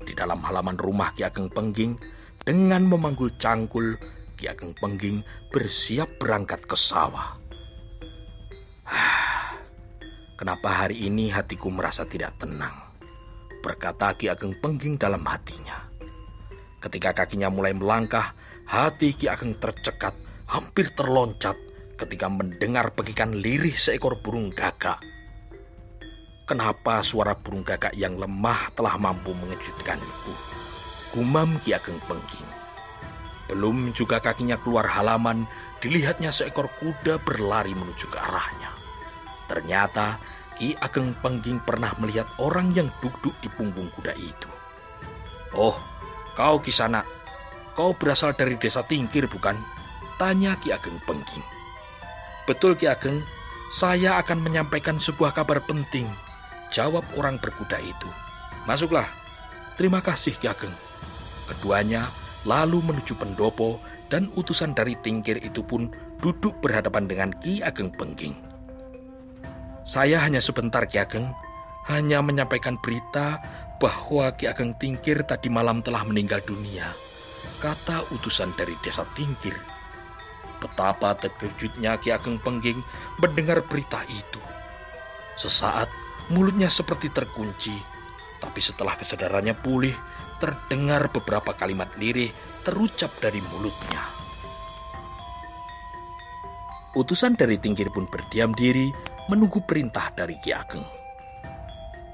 Di 0.00 0.16
dalam 0.16 0.40
halaman 0.40 0.80
rumah 0.80 1.12
Ki 1.12 1.28
Ageng 1.28 1.52
Pengging, 1.52 2.00
dengan 2.40 2.88
memanggul 2.88 3.28
cangkul, 3.36 4.00
Ki 4.40 4.48
Ageng 4.48 4.72
Pengging 4.80 5.20
bersiap 5.52 6.08
berangkat 6.16 6.64
ke 6.64 6.72
sawah. 6.72 7.36
Kenapa 10.40 10.88
hari 10.88 11.04
ini 11.04 11.28
hatiku 11.28 11.68
merasa 11.68 12.08
tidak 12.08 12.32
tenang? 12.40 12.72
Berkata 13.60 14.16
Ki 14.16 14.32
Ageng 14.32 14.56
Pengging 14.64 14.96
dalam 14.96 15.20
hatinya. 15.28 15.93
Ketika 16.84 17.16
kakinya 17.16 17.48
mulai 17.48 17.72
melangkah, 17.72 18.36
hati 18.68 19.16
Ki 19.16 19.32
Ageng 19.32 19.56
tercekat, 19.56 20.12
hampir 20.44 20.92
terloncat 20.92 21.56
ketika 21.96 22.28
mendengar 22.28 22.92
pegikan 22.92 23.32
lirih 23.32 23.72
seekor 23.72 24.20
burung 24.20 24.52
gagak. 24.52 25.00
Kenapa 26.44 27.00
suara 27.00 27.32
burung 27.32 27.64
gagak 27.64 27.96
yang 27.96 28.20
lemah 28.20 28.68
telah 28.76 29.00
mampu 29.00 29.32
mengejutkanku? 29.32 30.36
Gumam 31.16 31.56
Ki 31.64 31.72
Ageng 31.72 31.96
Pengging. 32.04 32.48
Belum 33.48 33.88
juga 33.96 34.20
kakinya 34.20 34.60
keluar 34.60 34.84
halaman, 34.84 35.48
dilihatnya 35.80 36.28
seekor 36.28 36.68
kuda 36.84 37.16
berlari 37.24 37.72
menuju 37.72 38.12
ke 38.12 38.20
arahnya. 38.20 38.76
Ternyata 39.48 40.20
Ki 40.52 40.76
Ageng 40.76 41.16
Pengging 41.24 41.64
pernah 41.64 41.96
melihat 41.96 42.28
orang 42.36 42.76
yang 42.76 42.92
duduk 43.00 43.32
di 43.40 43.48
punggung 43.48 43.88
kuda 43.96 44.12
itu. 44.20 44.52
Oh, 45.56 45.80
Kau 46.34 46.58
kisana, 46.58 47.06
kau 47.78 47.94
berasal 47.94 48.34
dari 48.34 48.58
desa 48.58 48.82
Tingkir 48.82 49.30
bukan? 49.30 49.54
Tanya 50.18 50.58
Ki 50.58 50.74
Ageng 50.74 50.98
Pengging. 51.06 51.46
Betul 52.50 52.74
Ki 52.74 52.90
Ageng, 52.90 53.22
saya 53.70 54.18
akan 54.18 54.42
menyampaikan 54.42 54.98
sebuah 54.98 55.30
kabar 55.30 55.62
penting. 55.62 56.10
Jawab 56.74 57.06
orang 57.14 57.38
berkuda 57.38 57.78
itu. 57.78 58.10
Masuklah. 58.66 59.06
Terima 59.78 60.02
kasih 60.02 60.34
Ki 60.38 60.50
Ageng. 60.50 60.74
Keduanya 61.46 62.10
lalu 62.42 62.82
menuju 62.82 63.14
pendopo 63.14 63.78
dan 64.10 64.26
utusan 64.34 64.74
dari 64.74 64.98
Tingkir 65.06 65.38
itu 65.38 65.62
pun 65.62 65.94
duduk 66.18 66.58
berhadapan 66.58 67.06
dengan 67.06 67.30
Ki 67.38 67.62
Ageng 67.62 67.94
Pengging. 67.94 68.34
Saya 69.86 70.18
hanya 70.18 70.42
sebentar 70.42 70.82
Ki 70.90 70.98
Ageng, 70.98 71.30
hanya 71.86 72.24
menyampaikan 72.24 72.80
berita 72.80 73.38
bahwa 73.78 74.30
Ki 74.34 74.46
Ageng 74.46 74.74
Tingkir 74.78 75.26
tadi 75.26 75.50
malam 75.50 75.82
telah 75.82 76.06
meninggal 76.06 76.40
dunia, 76.46 76.94
kata 77.58 78.06
utusan 78.14 78.54
dari 78.54 78.74
desa 78.80 79.02
Tingkir. 79.18 79.56
Betapa 80.62 81.12
terkejutnya 81.18 81.98
Ki 82.00 82.14
Ageng 82.14 82.40
Pengging 82.40 82.80
mendengar 83.20 83.60
berita 83.66 84.00
itu. 84.08 84.40
Sesaat 85.34 85.90
mulutnya 86.30 86.70
seperti 86.70 87.10
terkunci, 87.10 87.74
tapi 88.38 88.60
setelah 88.62 88.94
kesadarannya 88.94 89.56
pulih, 89.58 89.94
terdengar 90.38 91.10
beberapa 91.10 91.52
kalimat 91.56 91.90
lirih 91.98 92.30
terucap 92.62 93.10
dari 93.20 93.42
mulutnya. 93.52 94.02
Utusan 96.94 97.34
dari 97.34 97.58
Tingkir 97.58 97.90
pun 97.90 98.06
berdiam 98.06 98.54
diri 98.54 98.86
menunggu 99.26 99.58
perintah 99.66 100.14
dari 100.14 100.38
Ki 100.38 100.54
Ageng. 100.54 100.86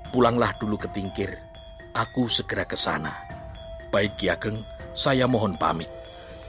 Pulanglah 0.09 0.57
dulu 0.57 0.81
ke 0.81 0.89
Tingkir, 0.91 1.50
aku 1.95 2.31
segera 2.31 2.67
ke 2.67 2.79
sana. 2.79 3.13
Baik 3.91 4.19
Ki 4.21 4.31
Ageng, 4.31 4.63
saya 4.95 5.27
mohon 5.27 5.59
pamit. 5.59 5.91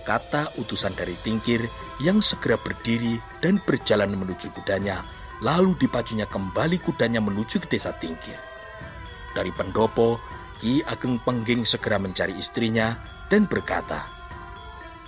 Kata 0.02 0.50
utusan 0.58 0.98
dari 0.98 1.14
Tingkir 1.22 1.62
yang 2.02 2.22
segera 2.22 2.58
berdiri 2.58 3.22
dan 3.42 3.62
berjalan 3.62 4.18
menuju 4.18 4.50
kudanya, 4.58 5.06
lalu 5.46 5.78
dipacunya 5.78 6.26
kembali 6.26 6.82
kudanya 6.82 7.22
menuju 7.22 7.62
ke 7.66 7.68
desa 7.70 7.94
Tingkir. 7.98 8.38
Dari 9.38 9.54
pendopo, 9.54 10.18
Ki 10.62 10.86
Ageng 10.86 11.18
Pengging 11.22 11.66
segera 11.66 11.98
mencari 11.98 12.38
istrinya 12.38 12.98
dan 13.30 13.50
berkata, 13.50 14.06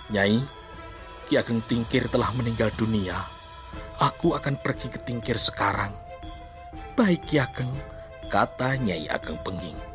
Nyai, 0.10 0.42
Ki 1.30 1.38
Ageng 1.38 1.62
Tingkir 1.66 2.10
telah 2.10 2.34
meninggal 2.34 2.74
dunia. 2.78 3.18
Aku 4.02 4.34
akan 4.34 4.58
pergi 4.62 4.90
ke 4.90 5.02
Tingkir 5.02 5.38
sekarang. 5.38 5.94
Baik 6.94 7.26
Ki 7.30 7.42
Ageng, 7.42 7.74
kata 8.30 8.78
Nyai 8.82 9.10
Ageng 9.10 9.38
Pengging. 9.42 9.93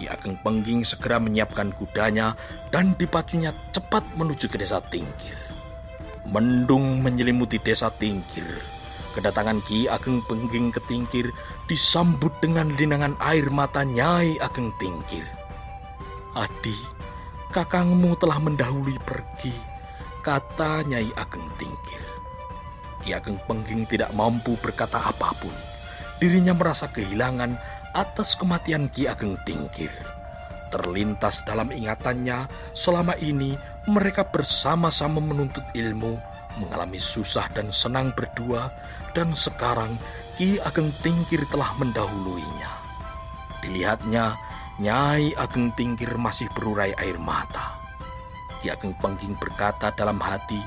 Ki 0.00 0.08
Ageng 0.08 0.40
Pengging 0.40 0.80
segera 0.80 1.20
menyiapkan 1.20 1.76
kudanya 1.76 2.32
dan 2.72 2.96
dipacunya 2.96 3.52
cepat 3.76 4.00
menuju 4.16 4.48
ke 4.48 4.56
desa 4.56 4.80
Tingkir. 4.88 5.36
Mendung 6.24 7.04
menyelimuti 7.04 7.60
desa 7.60 7.92
Tingkir. 8.00 8.48
Kedatangan 9.12 9.60
Ki 9.68 9.92
Ageng 9.92 10.24
Pengging 10.24 10.72
ke 10.72 10.80
Tingkir 10.88 11.28
disambut 11.68 12.32
dengan 12.40 12.72
linangan 12.80 13.12
air 13.20 13.44
mata 13.52 13.84
Nyai 13.84 14.40
Ageng 14.40 14.72
Tingkir. 14.80 15.28
Adi, 16.32 16.80
kakangmu 17.52 18.16
telah 18.16 18.40
mendahului 18.40 18.96
pergi, 19.04 19.52
kata 20.24 20.88
Nyai 20.88 21.12
Ageng 21.20 21.44
Tingkir. 21.60 22.00
Ki 23.04 23.12
Ageng 23.12 23.36
Pengging 23.44 23.84
tidak 23.84 24.16
mampu 24.16 24.56
berkata 24.64 24.96
apa 24.96 25.36
pun 25.36 25.52
dirinya 26.20 26.52
merasa 26.52 26.86
kehilangan 26.92 27.56
atas 27.94 28.38
kematian 28.38 28.86
Ki 28.90 29.10
Ageng 29.10 29.34
Tingkir. 29.42 29.90
Terlintas 30.70 31.42
dalam 31.42 31.74
ingatannya, 31.74 32.46
selama 32.78 33.18
ini 33.18 33.58
mereka 33.90 34.22
bersama-sama 34.22 35.18
menuntut 35.18 35.66
ilmu, 35.74 36.14
mengalami 36.62 37.02
susah 37.02 37.50
dan 37.50 37.74
senang 37.74 38.14
berdua, 38.14 38.70
dan 39.12 39.34
sekarang 39.34 39.98
Ki 40.38 40.62
Ageng 40.62 40.94
Tingkir 41.02 41.42
telah 41.50 41.74
mendahuluinya. 41.82 42.70
Dilihatnya, 43.66 44.38
Nyai 44.80 45.34
Ageng 45.36 45.74
Tingkir 45.76 46.14
masih 46.16 46.48
berurai 46.54 46.94
air 47.02 47.18
mata. 47.18 47.76
Ki 48.62 48.70
Ageng 48.70 48.94
Pengging 49.02 49.34
berkata 49.36 49.90
dalam 49.92 50.22
hati, 50.22 50.62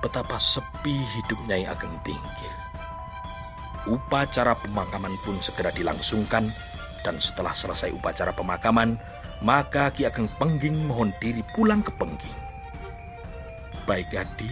betapa 0.00 0.40
sepi 0.40 1.04
hidup 1.14 1.38
Nyai 1.46 1.68
Ageng 1.68 1.94
Tingkir. 2.02 2.63
Upacara 3.84 4.56
pemakaman 4.56 5.12
pun 5.28 5.36
segera 5.44 5.68
dilangsungkan 5.68 6.48
dan 7.04 7.20
setelah 7.20 7.52
selesai 7.52 7.92
upacara 7.92 8.32
pemakaman, 8.32 8.96
maka 9.44 9.92
Ki 9.92 10.08
Ageng 10.08 10.32
Pengging 10.40 10.88
mohon 10.88 11.12
diri 11.20 11.44
pulang 11.52 11.84
ke 11.84 11.92
Pengging. 12.00 12.38
Baik 13.84 14.16
Adi, 14.16 14.48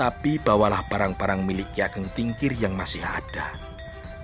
tapi 0.00 0.40
bawalah 0.40 0.80
barang-barang 0.88 1.44
milik 1.44 1.68
Ki 1.76 1.84
Ageng 1.84 2.08
Tingkir 2.16 2.56
yang 2.56 2.72
masih 2.72 3.04
ada. 3.04 3.52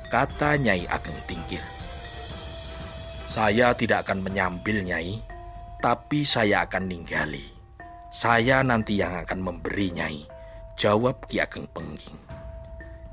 Kata 0.08 0.56
Nyai 0.56 0.88
Ageng 0.88 1.20
Tingkir. 1.28 1.60
Saya 3.28 3.76
tidak 3.76 4.08
akan 4.08 4.24
menyambil 4.24 4.80
Nyai, 4.80 5.20
tapi 5.84 6.24
saya 6.24 6.64
akan 6.64 6.88
ninggali. 6.88 7.44
Saya 8.10 8.64
nanti 8.64 8.98
yang 8.98 9.20
akan 9.20 9.38
memberi 9.38 9.92
Nyai, 9.92 10.24
jawab 10.80 11.28
Ki 11.28 11.44
Ageng 11.44 11.68
Pengging. 11.76 12.39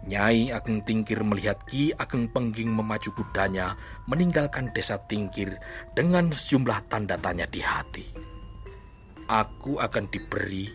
Nyai 0.08 0.56
Ageng 0.56 0.80
Tingkir 0.88 1.20
melihat 1.20 1.60
Ki 1.67 1.91
Ageng 2.00 2.32
Pengging 2.32 2.72
memacu 2.72 3.12
kudanya 3.12 3.76
meninggalkan 4.08 4.72
desa 4.72 4.96
Tingkir 5.12 5.60
dengan 6.00 6.32
sejumlah 6.32 6.88
tanda 6.88 7.20
tanya 7.20 7.43
di 7.43 7.60
hati. 7.60 8.08
Aku 9.28 9.84
akan 9.84 10.08
diberi 10.08 10.72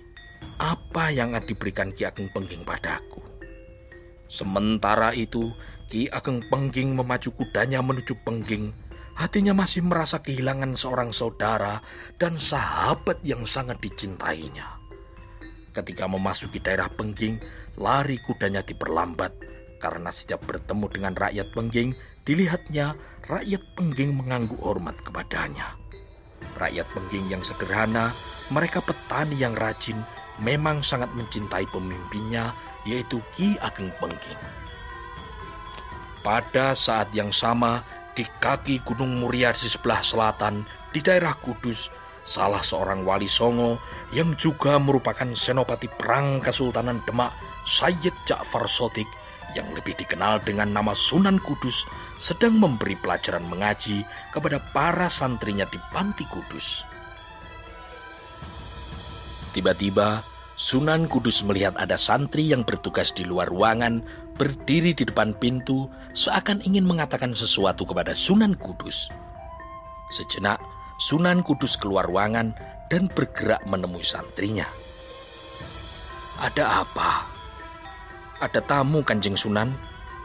apa 0.60 1.08
yang 1.08 1.32
akan 1.32 1.48
diberikan 1.48 1.88
Ki 1.96 2.04
Ageng 2.04 2.28
Pengging 2.36 2.60
padaku. 2.60 3.24
Sementara 4.28 5.16
itu, 5.16 5.48
Ki 5.88 6.12
Ageng 6.12 6.44
Pengging 6.52 6.92
memacu 6.92 7.32
kudanya 7.32 7.80
menuju 7.80 8.12
Pengging. 8.28 8.76
Hatinya 9.16 9.56
masih 9.56 9.80
merasa 9.80 10.20
kehilangan 10.20 10.76
seorang 10.76 11.08
saudara 11.08 11.80
dan 12.20 12.36
sahabat 12.36 13.16
yang 13.24 13.48
sangat 13.48 13.80
dicintainya. 13.80 14.80
Ketika 15.72 16.04
memasuki 16.04 16.60
daerah 16.60 16.88
Pengging, 16.92 17.40
lari 17.76 18.20
kudanya 18.22 18.60
diperlambat 18.60 19.32
karena 19.82 20.14
sejak 20.14 20.38
bertemu 20.46 20.86
dengan 20.86 21.14
rakyat 21.18 21.50
Pengging, 21.50 21.90
dilihatnya 22.22 22.94
rakyat 23.26 23.62
Pengging 23.74 24.14
mengangguk 24.14 24.62
hormat 24.62 24.94
kepadanya. 25.02 25.74
Rakyat 26.54 26.86
Pengging 26.94 27.26
yang 27.26 27.42
sederhana, 27.42 28.14
mereka 28.54 28.78
petani 28.78 29.34
yang 29.34 29.58
rajin, 29.58 29.98
memang 30.38 30.86
sangat 30.86 31.10
mencintai 31.18 31.66
pemimpinnya, 31.74 32.54
yaitu 32.86 33.18
Ki 33.34 33.58
Ageng 33.58 33.90
Pengging. 33.98 34.38
Pada 36.22 36.78
saat 36.78 37.10
yang 37.10 37.34
sama, 37.34 37.82
di 38.14 38.22
kaki 38.38 38.78
Gunung 38.86 39.18
Muria 39.18 39.50
di 39.50 39.66
sebelah 39.66 39.98
selatan, 39.98 40.62
di 40.94 41.02
daerah 41.02 41.34
Kudus, 41.42 41.90
salah 42.22 42.62
seorang 42.62 43.02
wali 43.02 43.26
songo 43.26 43.82
yang 44.14 44.34
juga 44.38 44.78
merupakan 44.78 45.26
senopati 45.34 45.90
perang 45.90 46.38
Kesultanan 46.38 47.02
Demak 47.02 47.34
Sayyid 47.66 48.14
Ja'far 48.26 48.66
Sotik 48.70 49.06
yang 49.52 49.68
lebih 49.76 49.92
dikenal 50.00 50.40
dengan 50.42 50.72
nama 50.72 50.96
Sunan 50.96 51.36
Kudus 51.42 51.84
sedang 52.16 52.56
memberi 52.56 52.96
pelajaran 52.96 53.44
mengaji 53.44 54.04
kepada 54.32 54.58
para 54.72 55.12
santrinya 55.12 55.68
di 55.68 55.76
Panti 55.92 56.24
Kudus. 56.28 56.84
Tiba-tiba, 59.52 60.24
Sunan 60.56 61.04
Kudus 61.08 61.44
melihat 61.44 61.76
ada 61.76 62.00
santri 62.00 62.48
yang 62.48 62.64
bertugas 62.64 63.12
di 63.12 63.28
luar 63.28 63.48
ruangan 63.52 64.00
berdiri 64.40 64.96
di 64.96 65.04
depan 65.04 65.36
pintu 65.36 65.92
seakan 66.16 66.64
ingin 66.64 66.88
mengatakan 66.88 67.36
sesuatu 67.36 67.84
kepada 67.84 68.16
Sunan 68.16 68.56
Kudus. 68.56 69.12
Sejenak, 70.12 70.60
Sunan 71.02 71.42
Kudus 71.42 71.74
keluar 71.74 72.06
ruangan 72.06 72.54
dan 72.86 73.10
bergerak 73.10 73.66
menemui 73.66 74.06
santrinya. 74.06 74.70
Ada 76.38 76.86
apa? 76.86 77.32
ada 78.42 78.58
tamu 78.58 79.06
Kanjeng 79.06 79.38
Sunan, 79.38 79.70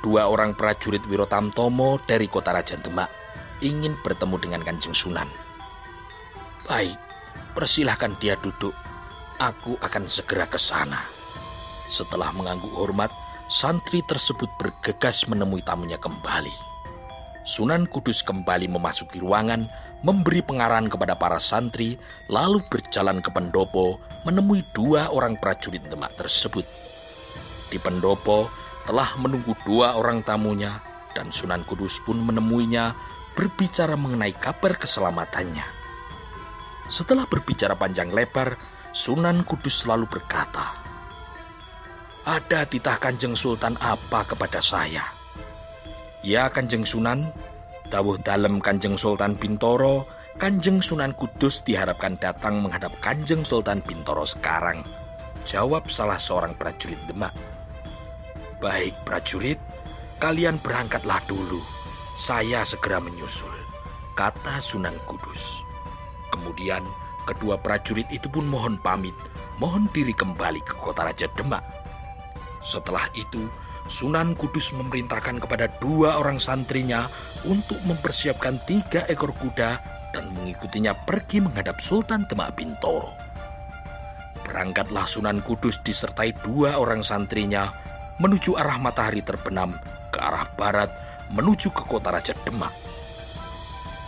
dua 0.02 0.26
orang 0.26 0.58
prajurit 0.58 1.06
Wirotamtomo 1.06 2.02
dari 2.10 2.26
kota 2.26 2.50
Raja 2.50 2.74
Demak 2.82 3.14
ingin 3.62 3.94
bertemu 4.02 4.38
dengan 4.42 4.62
Kanjeng 4.66 4.94
Sunan. 4.94 5.30
Baik, 6.66 6.98
persilahkan 7.54 8.18
dia 8.18 8.34
duduk. 8.42 8.74
Aku 9.38 9.78
akan 9.82 10.10
segera 10.10 10.50
ke 10.50 10.58
sana. 10.58 10.98
Setelah 11.86 12.34
mengangguk 12.34 12.74
hormat, 12.74 13.14
santri 13.50 14.02
tersebut 14.06 14.50
bergegas 14.58 15.30
menemui 15.30 15.62
tamunya 15.62 16.02
kembali. 16.02 16.54
Sunan 17.46 17.86
Kudus 17.86 18.26
kembali 18.26 18.66
memasuki 18.66 19.22
ruangan, 19.22 19.70
memberi 20.06 20.46
pengarahan 20.46 20.90
kepada 20.92 21.18
para 21.18 21.42
santri, 21.42 21.98
lalu 22.30 22.62
berjalan 22.70 23.22
ke 23.22 23.34
pendopo 23.34 23.98
menemui 24.26 24.66
dua 24.76 25.10
orang 25.10 25.40
prajurit 25.40 25.82
Demak 25.88 26.14
tersebut 26.20 26.68
di 27.68 27.78
pendopo 27.78 28.48
telah 28.88 29.20
menunggu 29.20 29.52
dua 29.68 30.00
orang 30.00 30.24
tamunya 30.24 30.80
dan 31.12 31.30
Sunan 31.32 31.68
Kudus 31.68 32.00
pun 32.08 32.16
menemuinya 32.24 32.96
berbicara 33.36 34.00
mengenai 34.00 34.34
kabar 34.34 34.80
keselamatannya. 34.80 35.68
Setelah 36.88 37.28
berbicara 37.28 37.76
panjang 37.76 38.10
lebar, 38.16 38.56
Sunan 38.96 39.44
Kudus 39.44 39.84
selalu 39.84 40.08
berkata, 40.08 40.64
Ada 42.24 42.64
titah 42.68 42.96
kanjeng 42.98 43.36
Sultan 43.36 43.76
apa 43.84 44.24
kepada 44.24 44.64
saya? 44.64 45.04
Ya 46.24 46.48
kanjeng 46.48 46.88
Sunan, 46.88 47.30
Dawuh 47.88 48.20
dalem 48.20 48.60
Kanjeng 48.60 49.00
Sultan 49.00 49.40
Bintoro, 49.40 50.04
Kanjeng 50.36 50.84
Sunan 50.84 51.16
Kudus 51.16 51.64
diharapkan 51.64 52.20
datang 52.20 52.60
menghadap 52.60 52.92
Kanjeng 53.00 53.48
Sultan 53.48 53.80
Bintoro 53.80 54.28
sekarang. 54.28 54.84
Jawab 55.48 55.88
salah 55.88 56.20
seorang 56.20 56.52
prajurit 56.60 57.00
Demak. 57.08 57.32
Baik 58.60 58.92
prajurit, 59.08 59.56
kalian 60.20 60.60
berangkatlah 60.60 61.24
dulu. 61.32 61.64
Saya 62.20 62.68
segera 62.68 63.00
menyusul, 63.00 63.56
kata 64.20 64.60
Sunan 64.60 65.00
Kudus. 65.08 65.64
Kemudian 66.28 66.84
kedua 67.24 67.56
prajurit 67.56 68.12
itu 68.12 68.28
pun 68.28 68.52
mohon 68.52 68.76
pamit, 68.84 69.16
mohon 69.64 69.88
diri 69.96 70.12
kembali 70.12 70.60
ke 70.60 70.76
kota 70.76 71.08
Raja 71.08 71.32
Demak. 71.40 71.64
Setelah 72.60 73.08
itu, 73.16 73.48
Sunan 73.88 74.36
Kudus 74.36 74.76
memerintahkan 74.76 75.40
kepada 75.40 75.72
dua 75.80 76.20
orang 76.20 76.44
santrinya 76.44 77.08
untuk 77.48 77.80
mempersiapkan 77.88 78.60
tiga 78.68 79.08
ekor 79.08 79.32
kuda 79.32 79.80
dan 80.12 80.28
mengikutinya 80.36 80.92
pergi 81.08 81.40
menghadap 81.40 81.80
Sultan 81.80 82.28
Demak 82.28 82.60
Bintoro. 82.60 83.16
Berangkatlah 84.44 85.08
Sunan 85.08 85.40
Kudus 85.40 85.80
disertai 85.88 86.36
dua 86.44 86.76
orang 86.76 87.00
santrinya 87.00 87.72
menuju 88.20 88.60
arah 88.60 88.76
matahari 88.76 89.24
terbenam 89.24 89.72
ke 90.12 90.20
arah 90.20 90.52
barat 90.60 90.92
menuju 91.32 91.72
ke 91.72 91.88
kota 91.88 92.12
Raja 92.12 92.36
Demak. 92.44 92.76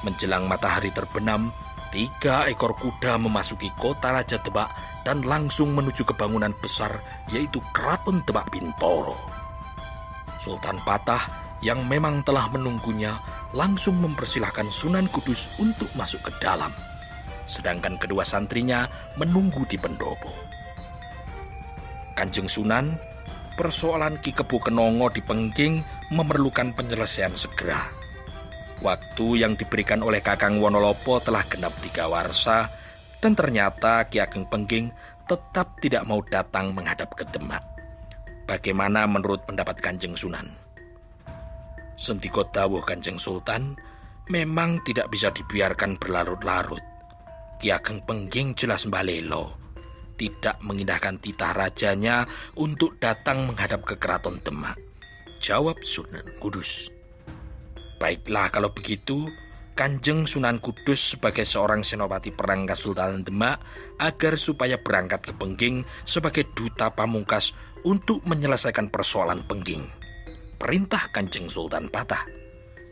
Menjelang 0.04 0.44
matahari 0.44 0.92
terbenam, 0.92 1.56
tiga 1.96 2.52
ekor 2.52 2.76
kuda 2.76 3.16
memasuki 3.16 3.72
kota 3.80 4.12
Raja 4.12 4.44
Demak 4.44 4.68
dan 5.08 5.24
langsung 5.24 5.72
menuju 5.72 6.04
ke 6.04 6.12
bangunan 6.20 6.52
besar 6.60 7.00
yaitu 7.32 7.64
Keraton 7.72 8.20
Demak 8.28 8.52
Bintoro. 8.52 9.39
Sultan 10.40 10.80
Patah 10.88 11.50
yang 11.60 11.84
memang 11.92 12.24
telah 12.24 12.48
menunggunya 12.50 13.20
langsung 13.52 14.00
mempersilahkan 14.00 14.72
Sunan 14.72 15.12
Kudus 15.12 15.52
untuk 15.60 15.92
masuk 16.00 16.24
ke 16.24 16.32
dalam. 16.40 16.72
Sedangkan 17.44 18.00
kedua 18.00 18.24
santrinya 18.24 18.88
menunggu 19.20 19.68
di 19.68 19.76
pendopo. 19.76 20.32
Kanjeng 22.16 22.48
Sunan, 22.48 22.96
persoalan 23.60 24.20
Ki 24.20 24.32
Kebo 24.32 24.64
Kenongo 24.64 25.12
di 25.12 25.20
Pengging 25.20 25.84
memerlukan 26.16 26.72
penyelesaian 26.76 27.36
segera. 27.36 27.90
Waktu 28.80 29.44
yang 29.44 29.60
diberikan 29.60 30.00
oleh 30.00 30.24
Kakang 30.24 30.64
Wonolopo 30.64 31.20
telah 31.20 31.44
genap 31.48 31.76
tiga 31.84 32.08
warsa 32.08 32.72
dan 33.20 33.36
ternyata 33.36 34.08
Ki 34.08 34.24
Ageng 34.24 34.48
Pengging 34.48 34.96
tetap 35.28 35.80
tidak 35.84 36.08
mau 36.08 36.24
datang 36.24 36.72
menghadap 36.72 37.12
ke 37.16 37.28
Demak. 37.28 37.79
Bagaimana 38.50 39.06
menurut 39.06 39.46
pendapat 39.46 39.78
Kanjeng 39.78 40.18
Sunan? 40.18 40.50
Sentiko 41.94 42.50
dawuh 42.50 42.82
Kanjeng 42.82 43.22
Sultan 43.22 43.78
memang 44.34 44.82
tidak 44.82 45.14
bisa 45.14 45.30
dibiarkan 45.30 46.02
berlarut-larut. 46.02 46.82
Ki 47.62 47.70
Ageng 47.70 48.02
Pengging 48.10 48.58
jelas 48.58 48.90
balelo, 48.90 49.54
tidak 50.18 50.58
mengindahkan 50.66 51.22
titah 51.22 51.54
rajanya 51.54 52.26
untuk 52.58 52.98
datang 52.98 53.46
menghadap 53.46 53.86
ke 53.86 54.02
keraton 54.02 54.42
Demak. 54.42 54.82
Jawab 55.38 55.86
Sunan 55.86 56.26
Kudus. 56.42 56.90
Baiklah 58.02 58.50
kalau 58.50 58.74
begitu, 58.74 59.30
Kanjeng 59.80 60.28
Sunan 60.28 60.60
Kudus 60.60 61.16
sebagai 61.16 61.48
seorang 61.48 61.88
senopati 61.88 62.36
perang 62.36 62.68
Kesultanan 62.68 63.24
Demak 63.24 63.64
agar 63.96 64.36
supaya 64.36 64.76
berangkat 64.76 65.24
ke 65.24 65.34
Pengging 65.38 65.88
sebagai 66.04 66.50
duta 66.52 66.92
pamungkas 66.92 67.56
untuk 67.88 68.24
menyelesaikan 68.28 68.92
persoalan 68.92 69.44
pengging. 69.48 69.88
Perintah 70.60 71.08
Kanjeng 71.16 71.48
Sultan 71.48 71.88
patah. 71.88 72.28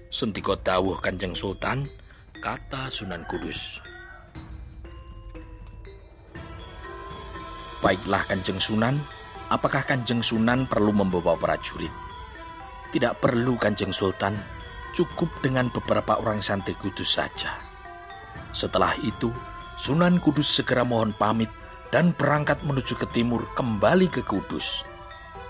Sentiko 0.08 0.56
dawuh 0.56 1.04
Kanjeng 1.04 1.36
Sultan, 1.36 1.84
kata 2.39 2.88
Sunan 2.88 3.28
Kudus. 3.28 3.84
Baiklah 7.84 8.23
Kanjeng 8.26 8.63
Sunan, 8.63 9.04
apakah 9.52 9.84
Kanjeng 9.84 10.23
Sunan 10.23 10.63
perlu 10.65 10.95
membawa 10.95 11.36
prajurit? 11.36 11.91
Tidak 12.95 13.19
perlu 13.19 13.60
Kanjeng 13.60 13.91
Sultan, 13.91 14.39
cukup 14.95 15.28
dengan 15.43 15.67
beberapa 15.69 16.17
orang 16.17 16.39
santri 16.39 16.73
kudus 16.80 17.19
saja. 17.19 17.52
Setelah 18.56 18.95
itu, 19.04 19.30
Sunan 19.78 20.17
Kudus 20.23 20.50
segera 20.50 20.82
mohon 20.82 21.13
pamit 21.13 21.52
dan 21.89 22.12
berangkat 22.15 22.60
menuju 22.67 23.00
ke 23.00 23.08
timur 23.15 23.47
kembali 23.56 24.12
ke 24.12 24.21
Kudus. 24.23 24.84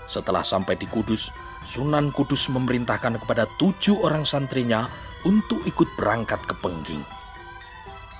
Setelah 0.08 0.42
sampai 0.42 0.78
di 0.78 0.88
Kudus, 0.88 1.28
Sunan 1.66 2.14
Kudus 2.14 2.48
memerintahkan 2.48 3.18
kepada 3.20 3.44
tujuh 3.58 4.00
orang 4.00 4.22
santrinya 4.22 4.86
untuk 5.26 5.58
ikut 5.66 5.88
berangkat 5.98 6.38
ke 6.46 6.54
Pengging. 6.62 7.02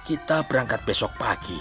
Kita 0.02 0.42
berangkat 0.44 0.82
besok 0.82 1.14
pagi. 1.16 1.56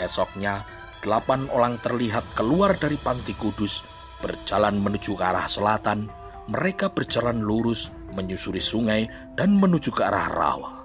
Esoknya, 0.00 0.64
delapan 1.04 1.46
orang 1.52 1.78
terlihat 1.78 2.24
keluar 2.34 2.74
dari 2.74 2.98
panti 2.98 3.36
Kudus, 3.36 3.86
berjalan 4.18 4.80
menuju 4.80 5.14
ke 5.14 5.24
arah 5.24 5.46
selatan. 5.46 6.10
Mereka 6.50 6.90
berjalan 6.90 7.40
lurus, 7.40 7.94
menyusuri 8.10 8.58
sungai, 8.58 9.06
dan 9.38 9.54
menuju 9.54 9.94
ke 9.94 10.02
arah 10.02 10.26
rawa. 10.26 10.79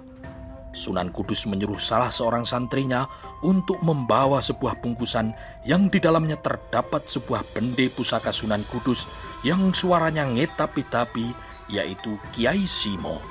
Sunan 0.75 1.07
Kudus 1.15 1.47
menyuruh 1.47 1.79
salah 1.79 2.11
seorang 2.11 2.43
santrinya 2.43 3.07
untuk 3.39 3.79
membawa 3.79 4.43
sebuah 4.43 4.83
bungkusan 4.83 5.31
yang 5.63 5.87
di 5.87 6.03
dalamnya 6.03 6.35
terdapat 6.35 7.07
sebuah 7.07 7.47
bende 7.55 7.87
pusaka 7.87 8.35
Sunan 8.35 8.67
Kudus 8.67 9.07
yang 9.47 9.71
suaranya 9.71 10.27
ngetapi-tapi 10.27 11.31
yaitu 11.71 12.19
Kiai 12.35 12.67
Simo. 12.67 13.23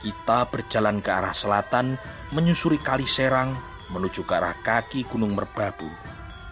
Kita 0.00 0.48
berjalan 0.48 1.04
ke 1.04 1.12
arah 1.12 1.36
selatan 1.36 2.00
menyusuri 2.32 2.80
Kali 2.80 3.04
Serang 3.04 3.52
menuju 3.92 4.24
ke 4.24 4.32
arah 4.32 4.56
kaki 4.64 5.04
Gunung 5.06 5.36
Merbabu. 5.36 5.88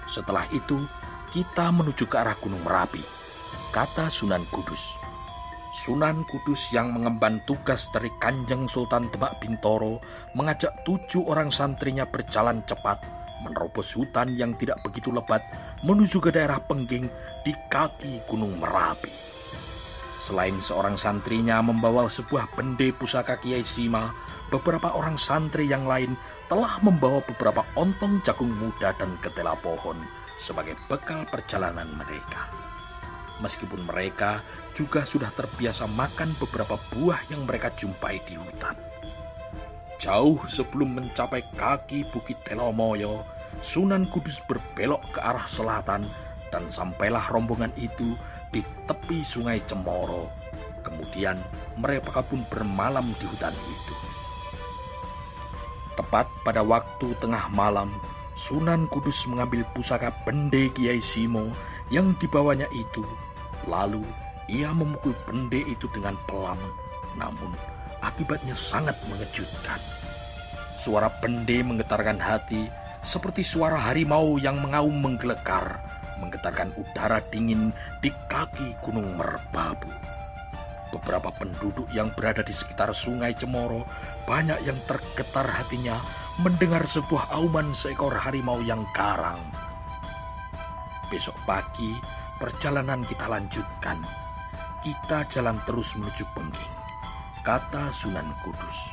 Setelah 0.05 0.45
itu 0.53 0.85
kita 1.33 1.73
menuju 1.73 2.05
ke 2.07 2.17
arah 2.21 2.37
Gunung 2.37 2.61
Merapi, 2.63 3.03
kata 3.73 4.13
Sunan 4.13 4.45
Kudus. 4.53 5.04
Sunan 5.75 6.23
Kudus 6.31 6.71
yang 6.71 6.95
mengemban 6.95 7.43
tugas 7.51 7.91
dari 7.91 8.07
Kanjeng 8.23 8.71
Sultan 8.71 9.11
Demak 9.11 9.43
Bintoro 9.43 9.99
mengajak 10.39 10.87
tujuh 10.87 11.27
orang 11.27 11.51
santrinya 11.51 12.07
berjalan 12.07 12.63
cepat 12.63 13.03
menerobos 13.43 13.91
hutan 13.99 14.39
yang 14.39 14.55
tidak 14.55 14.79
begitu 14.87 15.11
lebat 15.11 15.43
menuju 15.83 16.23
ke 16.23 16.31
daerah 16.31 16.63
Pengging 16.63 17.11
di 17.43 17.51
kaki 17.75 18.23
Gunung 18.31 18.63
Merapi. 18.63 19.11
Selain 20.23 20.63
seorang 20.63 20.95
santrinya 20.95 21.59
membawa 21.59 22.07
sebuah 22.07 22.55
bende 22.55 22.95
pusaka 22.95 23.43
Kiai 23.43 23.67
Sima, 23.67 24.15
beberapa 24.55 24.95
orang 24.95 25.19
santri 25.19 25.67
yang 25.67 25.91
lain 25.91 26.15
telah 26.47 26.79
membawa 26.87 27.19
beberapa 27.27 27.67
ontong 27.75 28.23
jagung 28.23 28.55
muda 28.63 28.95
dan 28.95 29.19
ketela 29.19 29.59
pohon 29.59 29.99
sebagai 30.39 30.79
bekal 30.87 31.27
perjalanan 31.27 31.91
mereka 31.99 32.65
meskipun 33.43 33.83
mereka 33.87 34.45
juga 34.75 35.07
sudah 35.07 35.31
terbiasa 35.33 35.87
makan 35.87 36.35
beberapa 36.37 36.77
buah 36.93 37.23
yang 37.31 37.47
mereka 37.47 37.71
jumpai 37.73 38.19
di 38.27 38.35
hutan. 38.35 38.75
Jauh 40.03 40.43
sebelum 40.45 40.99
mencapai 40.99 41.47
kaki 41.55 42.05
Bukit 42.11 42.43
Telomoyo, 42.43 43.25
Sunan 43.63 44.11
Kudus 44.11 44.43
berbelok 44.45 45.01
ke 45.15 45.23
arah 45.23 45.47
selatan 45.47 46.11
dan 46.51 46.67
sampailah 46.67 47.31
rombongan 47.31 47.71
itu 47.79 48.19
di 48.51 48.61
tepi 48.85 49.23
sungai 49.23 49.63
Cemoro. 49.65 50.29
Kemudian 50.85 51.41
mereka 51.81 52.21
pun 52.21 52.45
bermalam 52.53 53.15
di 53.17 53.25
hutan 53.31 53.55
itu. 53.55 53.95
Tepat 55.95 56.27
pada 56.43 56.61
waktu 56.61 57.15
tengah 57.23 57.49
malam, 57.55 57.89
Sunan 58.35 58.91
Kudus 58.91 59.25
mengambil 59.31 59.63
pusaka 59.73 60.11
bende 60.27 60.69
Kiai 60.75 60.99
Simo 60.99 61.55
yang 61.89 62.19
dibawanya 62.19 62.67
itu 62.75 63.07
Lalu 63.65 64.05
ia 64.51 64.71
memukul 64.73 65.17
bende 65.25 65.65
itu 65.65 65.89
dengan 65.93 66.17
pelan, 66.29 66.59
namun 67.17 67.53
akibatnya 68.05 68.53
sangat 68.53 68.97
mengejutkan. 69.09 69.81
Suara 70.75 71.09
bende 71.23 71.63
menggetarkan 71.63 72.19
hati 72.19 72.69
seperti 73.07 73.47
suara 73.47 73.79
harimau 73.79 74.37
yang 74.37 74.59
mengaum 74.61 74.93
menggelekar, 74.93 75.81
menggetarkan 76.21 76.75
udara 76.77 77.23
dingin 77.31 77.71
di 78.03 78.11
kaki 78.29 78.77
Gunung 78.83 79.17
Merbabu. 79.17 79.91
Beberapa 80.93 81.35
penduduk 81.35 81.91
yang 81.91 82.15
berada 82.15 82.47
di 82.47 82.55
sekitar 82.55 82.95
sungai 82.95 83.35
Cemoro 83.35 83.83
banyak 84.31 84.63
yang 84.63 84.79
tergetar 84.87 85.47
hatinya 85.47 85.99
mendengar 86.39 86.87
sebuah 86.87 87.35
auman 87.35 87.75
seekor 87.75 88.15
harimau 88.15 88.63
yang 88.63 88.87
garang. 88.95 89.43
Besok 91.11 91.35
pagi, 91.47 91.95
Perjalanan 92.35 93.07
kita 93.07 93.31
lanjutkan. 93.31 94.24
Kita 94.85 95.25
jalan 95.33 95.57
terus 95.65 95.97
menuju 95.97 96.29
Pengging, 96.37 96.75
kata 97.41 97.89
Sunan 97.89 98.37
Kudus. 98.45 98.93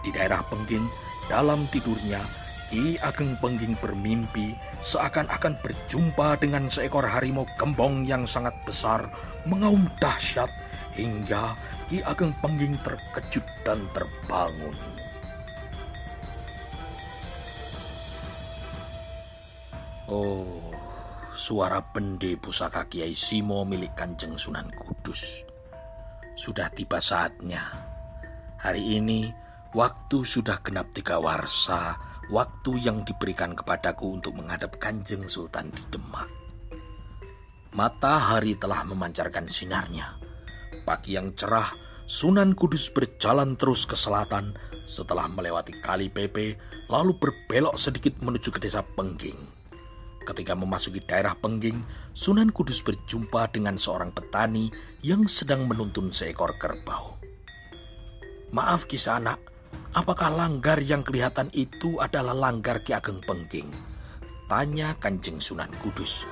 Di 0.00 0.08
daerah 0.08 0.40
Pengging, 0.48 0.88
dalam 1.28 1.68
tidurnya, 1.68 2.24
Ki 2.72 2.96
Ageng 3.04 3.36
Pengging 3.36 3.76
bermimpi 3.84 4.56
seakan-akan 4.80 5.60
berjumpa 5.60 6.40
dengan 6.40 6.72
seekor 6.72 7.04
harimau 7.04 7.44
gembong 7.60 8.08
yang 8.08 8.24
sangat 8.24 8.56
besar, 8.64 9.12
mengaum 9.44 9.92
dahsyat 10.00 10.48
hingga 10.96 11.52
Ki 11.84 12.00
Ageng 12.00 12.32
Pengging 12.40 12.80
terkejut 12.80 13.44
dan 13.60 13.84
terbangun. 13.92 14.72
Oh, 20.08 20.63
suara 21.34 21.82
bende 21.82 22.38
pusaka 22.38 22.86
Kiai 22.86 23.12
Simo 23.12 23.66
milik 23.66 23.98
Kanjeng 23.98 24.38
Sunan 24.38 24.70
Kudus. 24.70 25.42
Sudah 26.38 26.70
tiba 26.70 27.02
saatnya. 27.02 27.62
Hari 28.62 29.02
ini, 29.02 29.28
waktu 29.74 30.22
sudah 30.22 30.62
genap 30.62 30.94
tiga 30.94 31.18
warsa, 31.18 31.98
waktu 32.30 32.78
yang 32.86 33.02
diberikan 33.02 33.52
kepadaku 33.58 34.14
untuk 34.14 34.38
menghadap 34.38 34.78
Kanjeng 34.78 35.26
Sultan 35.26 35.74
di 35.74 35.82
Demak. 35.90 36.30
Matahari 37.74 38.54
telah 38.54 38.86
memancarkan 38.86 39.50
sinarnya. 39.50 40.14
Pagi 40.86 41.18
yang 41.18 41.34
cerah, 41.34 41.74
Sunan 42.06 42.54
Kudus 42.54 42.94
berjalan 42.94 43.58
terus 43.58 43.90
ke 43.90 43.98
selatan 43.98 44.54
setelah 44.86 45.26
melewati 45.26 45.82
Kali 45.82 46.06
Pepe, 46.12 46.54
lalu 46.86 47.18
berbelok 47.18 47.74
sedikit 47.74 48.22
menuju 48.22 48.54
ke 48.54 48.62
desa 48.62 48.84
Pengging. 48.84 49.63
Ketika 50.24 50.56
memasuki 50.56 51.04
daerah 51.04 51.36
Pengging, 51.36 51.84
Sunan 52.16 52.48
Kudus 52.48 52.80
berjumpa 52.80 53.52
dengan 53.52 53.76
seorang 53.76 54.08
petani 54.08 54.72
yang 55.04 55.28
sedang 55.28 55.68
menuntun 55.68 56.08
seekor 56.08 56.56
kerbau. 56.56 57.20
Maaf 58.56 58.88
kisah 58.88 59.20
apakah 59.92 60.32
langgar 60.32 60.80
yang 60.80 61.04
kelihatan 61.04 61.52
itu 61.52 62.00
adalah 62.00 62.32
langgar 62.32 62.80
Ki 62.80 62.96
Ageng 62.96 63.20
Pengging? 63.20 63.68
Tanya 64.48 64.96
Kanjeng 64.96 65.44
Sunan 65.44 65.68
Kudus. 65.84 66.24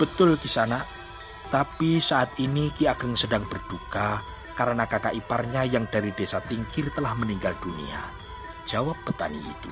Betul 0.00 0.40
kisah 0.40 0.80
tapi 1.52 2.00
saat 2.00 2.32
ini 2.40 2.72
Ki 2.72 2.88
Ageng 2.88 3.12
sedang 3.12 3.44
berduka 3.44 4.24
karena 4.56 4.88
kakak 4.88 5.12
iparnya 5.12 5.68
yang 5.68 5.84
dari 5.92 6.16
desa 6.16 6.40
Tingkir 6.40 6.88
telah 6.96 7.12
meninggal 7.12 7.52
dunia. 7.60 8.00
Jawab 8.64 8.96
petani 9.04 9.38
itu. 9.38 9.70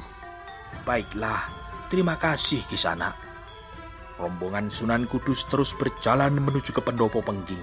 Baiklah, 0.84 1.63
Terima 1.92 2.16
kasih 2.16 2.64
Kisana. 2.64 3.12
Rombongan 4.16 4.72
Sunan 4.72 5.04
Kudus 5.04 5.44
terus 5.52 5.76
berjalan 5.76 6.40
menuju 6.40 6.72
ke 6.72 6.80
pendopo 6.80 7.20
Pengging. 7.20 7.60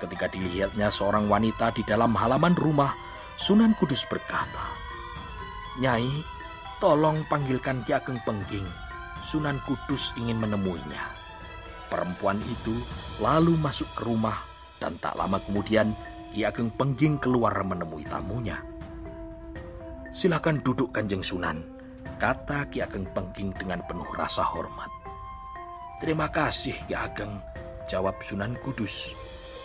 Ketika 0.00 0.30
dilihatnya 0.32 0.88
seorang 0.88 1.28
wanita 1.28 1.68
di 1.76 1.84
dalam 1.84 2.16
halaman 2.16 2.56
rumah, 2.56 2.96
Sunan 3.36 3.76
Kudus 3.76 4.08
berkata, 4.08 4.72
Nyai, 5.84 6.24
tolong 6.80 7.28
panggilkan 7.28 7.84
Ki 7.84 7.92
Ageng 7.92 8.24
Pengging. 8.24 8.64
Sunan 9.20 9.60
Kudus 9.68 10.16
ingin 10.16 10.40
menemuinya. 10.40 11.12
Perempuan 11.92 12.40
itu 12.48 12.80
lalu 13.20 13.52
masuk 13.60 13.86
ke 13.92 14.08
rumah 14.08 14.40
dan 14.80 14.96
tak 14.96 15.12
lama 15.12 15.36
kemudian 15.44 15.92
Ki 16.32 16.48
Ageng 16.48 16.72
Pengging 16.72 17.20
keluar 17.20 17.52
menemui 17.60 18.08
tamunya. 18.08 18.56
Silakan 20.08 20.64
duduk 20.64 20.92
Kanjeng 20.92 21.20
Sunan 21.20 21.71
kata 22.22 22.70
Ki 22.70 22.78
Ageng 22.78 23.10
Pengging 23.10 23.50
dengan 23.58 23.82
penuh 23.82 24.06
rasa 24.14 24.46
hormat. 24.46 24.86
Terima 25.98 26.30
kasih 26.30 26.70
Ki 26.86 26.94
Ageng, 26.94 27.42
jawab 27.90 28.22
Sunan 28.22 28.54
Kudus, 28.62 29.10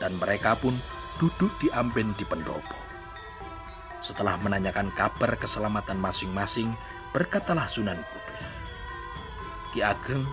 dan 0.02 0.18
mereka 0.18 0.58
pun 0.58 0.74
duduk 1.22 1.54
di 1.62 1.70
amben 1.70 2.18
di 2.18 2.26
pendopo. 2.26 2.74
Setelah 4.02 4.42
menanyakan 4.42 4.90
kabar 4.98 5.38
keselamatan 5.38 6.02
masing-masing, 6.02 6.74
berkatalah 7.14 7.70
Sunan 7.70 8.02
Kudus. 8.10 8.42
Ki 9.78 9.86
Ageng, 9.86 10.26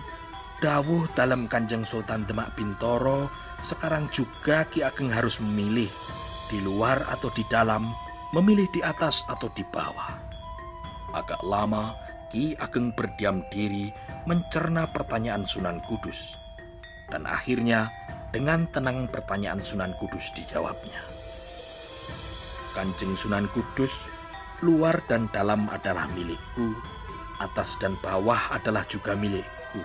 dawuh 0.65 1.05
dalam 1.13 1.45
Kanjeng 1.45 1.85
Sultan 1.85 2.25
Demak 2.25 2.57
Bintoro, 2.57 3.29
sekarang 3.61 4.09
juga 4.09 4.65
Ki 4.65 4.81
Ageng 4.81 5.13
harus 5.13 5.37
memilih 5.37 5.93
di 6.49 6.57
luar 6.57 7.05
atau 7.05 7.29
di 7.29 7.45
dalam, 7.53 7.85
memilih 8.33 8.65
di 8.73 8.81
atas 8.81 9.21
atau 9.29 9.45
di 9.53 9.61
bawah. 9.69 10.17
Agak 11.13 11.45
lama, 11.45 12.04
Ki 12.35 12.51
Ageng 12.59 12.91
berdiam 12.91 13.47
diri 13.47 13.95
mencerna 14.27 14.91
pertanyaan 14.91 15.47
Sunan 15.47 15.79
Kudus. 15.87 16.35
Dan 17.07 17.23
akhirnya 17.23 17.87
dengan 18.35 18.67
tenang 18.75 19.07
pertanyaan 19.07 19.63
Sunan 19.63 19.95
Kudus 19.95 20.35
dijawabnya. 20.35 20.99
Kanjeng 22.75 23.15
Sunan 23.15 23.47
Kudus, 23.55 24.03
luar 24.59 24.99
dan 25.07 25.31
dalam 25.31 25.71
adalah 25.71 26.11
milikku, 26.11 26.75
atas 27.39 27.79
dan 27.79 27.95
bawah 28.03 28.51
adalah 28.51 28.83
juga 28.83 29.15
milikku. 29.15 29.79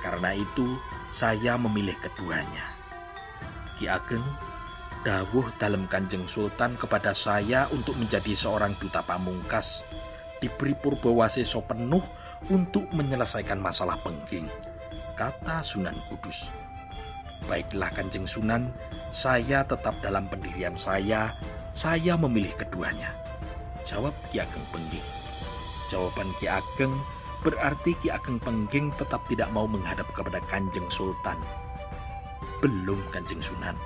Karena 0.00 0.32
itu, 0.32 0.80
saya 1.12 1.60
memilih 1.60 2.00
keduanya. 2.00 2.64
Ki 3.76 3.92
Ageng, 3.92 4.24
dawuh 5.04 5.52
dalam 5.60 5.84
Kanjeng 5.84 6.24
Sultan 6.24 6.80
kepada 6.80 7.12
saya 7.12 7.68
untuk 7.68 7.92
menjadi 8.00 8.32
seorang 8.32 8.72
duta 8.80 9.04
pamungkas 9.04 9.84
diberi 10.38 10.74
purbawaseso 10.74 11.62
penuh 11.66 12.02
untuk 12.50 12.86
menyelesaikan 12.94 13.58
masalah 13.58 13.98
pengging, 14.02 14.46
kata 15.18 15.60
Sunan 15.60 15.98
Kudus. 16.06 16.50
Baiklah 17.50 17.90
Kanjeng 17.94 18.26
Sunan, 18.26 18.70
saya 19.10 19.66
tetap 19.66 19.98
dalam 20.04 20.30
pendirian 20.30 20.74
saya, 20.78 21.34
saya 21.74 22.14
memilih 22.18 22.54
keduanya. 22.58 23.14
Jawab 23.88 24.12
Ki 24.28 24.42
Ageng 24.42 24.66
Pengging. 24.68 25.06
Jawaban 25.88 26.28
Ki 26.36 26.46
Ageng 26.50 26.92
berarti 27.40 27.96
Ki 28.04 28.12
Ageng 28.12 28.36
Pengging 28.42 28.92
tetap 29.00 29.24
tidak 29.32 29.48
mau 29.54 29.64
menghadap 29.64 30.04
kepada 30.12 30.44
Kanjeng 30.52 30.86
Sultan. 30.92 31.40
Belum 32.60 33.00
Kanjeng 33.14 33.40
Sunan. 33.40 33.78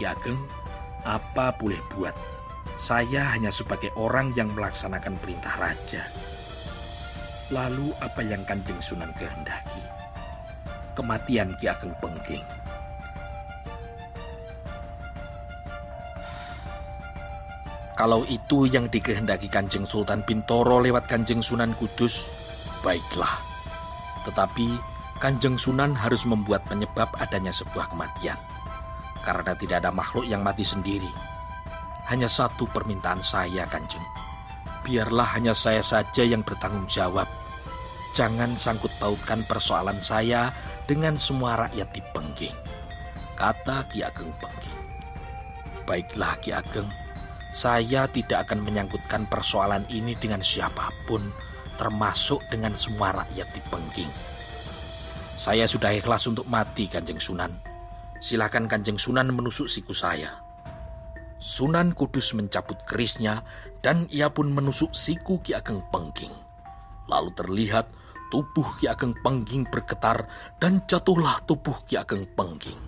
Ki 0.00 0.08
Ageng, 0.08 0.40
apa 1.04 1.52
boleh 1.60 1.78
buat? 1.92 2.31
Saya 2.80 3.28
hanya 3.36 3.52
sebagai 3.52 3.92
orang 4.00 4.32
yang 4.32 4.48
melaksanakan 4.56 5.20
perintah 5.20 5.52
raja. 5.60 6.08
Lalu 7.52 7.92
apa 8.00 8.24
yang 8.24 8.48
Kanjeng 8.48 8.80
Sunan 8.80 9.12
kehendaki? 9.12 9.84
Kematian 10.96 11.52
Ki 11.60 11.68
Ageng 11.68 11.92
Pengging. 12.00 12.44
Kalau 17.92 18.24
itu 18.24 18.64
yang 18.64 18.88
dikehendaki 18.88 19.52
Kanjeng 19.52 19.84
Sultan 19.84 20.24
Bintoro 20.24 20.80
lewat 20.80 21.04
Kanjeng 21.12 21.44
Sunan 21.44 21.76
Kudus, 21.76 22.32
baiklah. 22.80 23.36
Tetapi 24.24 24.80
Kanjeng 25.20 25.60
Sunan 25.60 25.92
harus 25.92 26.24
membuat 26.24 26.64
penyebab 26.66 27.12
adanya 27.20 27.52
sebuah 27.52 27.92
kematian. 27.92 28.40
Karena 29.22 29.52
tidak 29.54 29.84
ada 29.84 29.92
makhluk 29.92 30.24
yang 30.24 30.40
mati 30.40 30.64
sendiri 30.64 31.31
hanya 32.10 32.26
satu 32.26 32.66
permintaan 32.70 33.22
saya, 33.22 33.68
Kanjeng. 33.70 34.02
Biarlah 34.82 35.38
hanya 35.38 35.54
saya 35.54 35.78
saja 35.78 36.26
yang 36.26 36.42
bertanggung 36.42 36.90
jawab. 36.90 37.30
Jangan 38.12 38.58
sangkut 38.58 38.90
pautkan 38.98 39.46
persoalan 39.46 40.02
saya 40.02 40.50
dengan 40.84 41.14
semua 41.16 41.54
rakyat 41.68 41.88
di 41.94 42.02
Pengging. 42.10 42.56
Kata 43.38 43.86
Ki 43.88 44.02
Ageng 44.02 44.34
Pengging. 44.42 44.80
Baiklah 45.86 46.36
Ki 46.42 46.50
Ageng, 46.52 46.90
saya 47.54 48.10
tidak 48.10 48.50
akan 48.50 48.66
menyangkutkan 48.66 49.30
persoalan 49.30 49.86
ini 49.88 50.18
dengan 50.18 50.42
siapa 50.42 50.90
pun, 51.06 51.30
termasuk 51.78 52.42
dengan 52.50 52.74
semua 52.74 53.14
rakyat 53.22 53.48
di 53.54 53.62
Pengging. 53.70 54.12
Saya 55.38 55.64
sudah 55.64 55.94
ikhlas 55.94 56.26
untuk 56.28 56.44
mati, 56.50 56.90
Kanjeng 56.90 57.22
Sunan. 57.22 57.54
Silakan 58.18 58.68
Kanjeng 58.68 59.00
Sunan 59.00 59.32
menusuk 59.32 59.66
siku 59.70 59.94
saya. 59.96 60.41
Sunan 61.42 61.90
Kudus 61.90 62.38
mencabut 62.38 62.78
kerisnya 62.86 63.42
dan 63.82 64.06
ia 64.14 64.30
pun 64.30 64.54
menusuk 64.54 64.94
siku 64.94 65.42
Ki 65.42 65.58
Ageng 65.58 65.82
Pengging. 65.90 66.30
Lalu 67.10 67.34
terlihat 67.34 67.90
tubuh 68.30 68.78
Ki 68.78 68.86
Ageng 68.86 69.10
Pengging 69.26 69.66
bergetar 69.66 70.22
dan 70.62 70.86
jatuhlah 70.86 71.42
tubuh 71.42 71.74
Ki 71.82 71.98
Ageng 71.98 72.30
Pengging. 72.38 72.78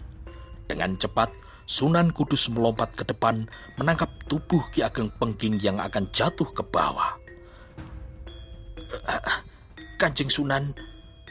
Dengan 0.70 0.94
cepat, 0.94 1.34
Sunan 1.66 2.14
Kudus 2.14 2.46
melompat 2.46 2.94
ke 2.94 3.02
depan 3.02 3.42
menangkap 3.74 4.14
tubuh 4.30 4.62
Ki 4.70 4.86
Ageng 4.86 5.10
Pengging 5.18 5.58
yang 5.58 5.82
akan 5.82 6.06
jatuh 6.14 6.46
ke 6.54 6.62
bawah. 6.62 7.18
Kanjeng 9.98 10.30
Sunan, 10.30 10.70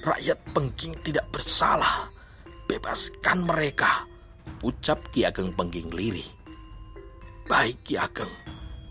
rakyat 0.03 0.43
Pengging 0.51 0.91
tidak 1.07 1.31
bersalah. 1.31 2.11
Bebaskan 2.67 3.47
mereka, 3.47 4.03
ucap 4.59 4.99
Ki 5.15 5.23
Ageng 5.23 5.55
Pengging 5.55 5.87
lirih. 5.87 6.42
Baik 7.43 7.83
Ki 7.83 7.99
Ageng, 7.99 8.31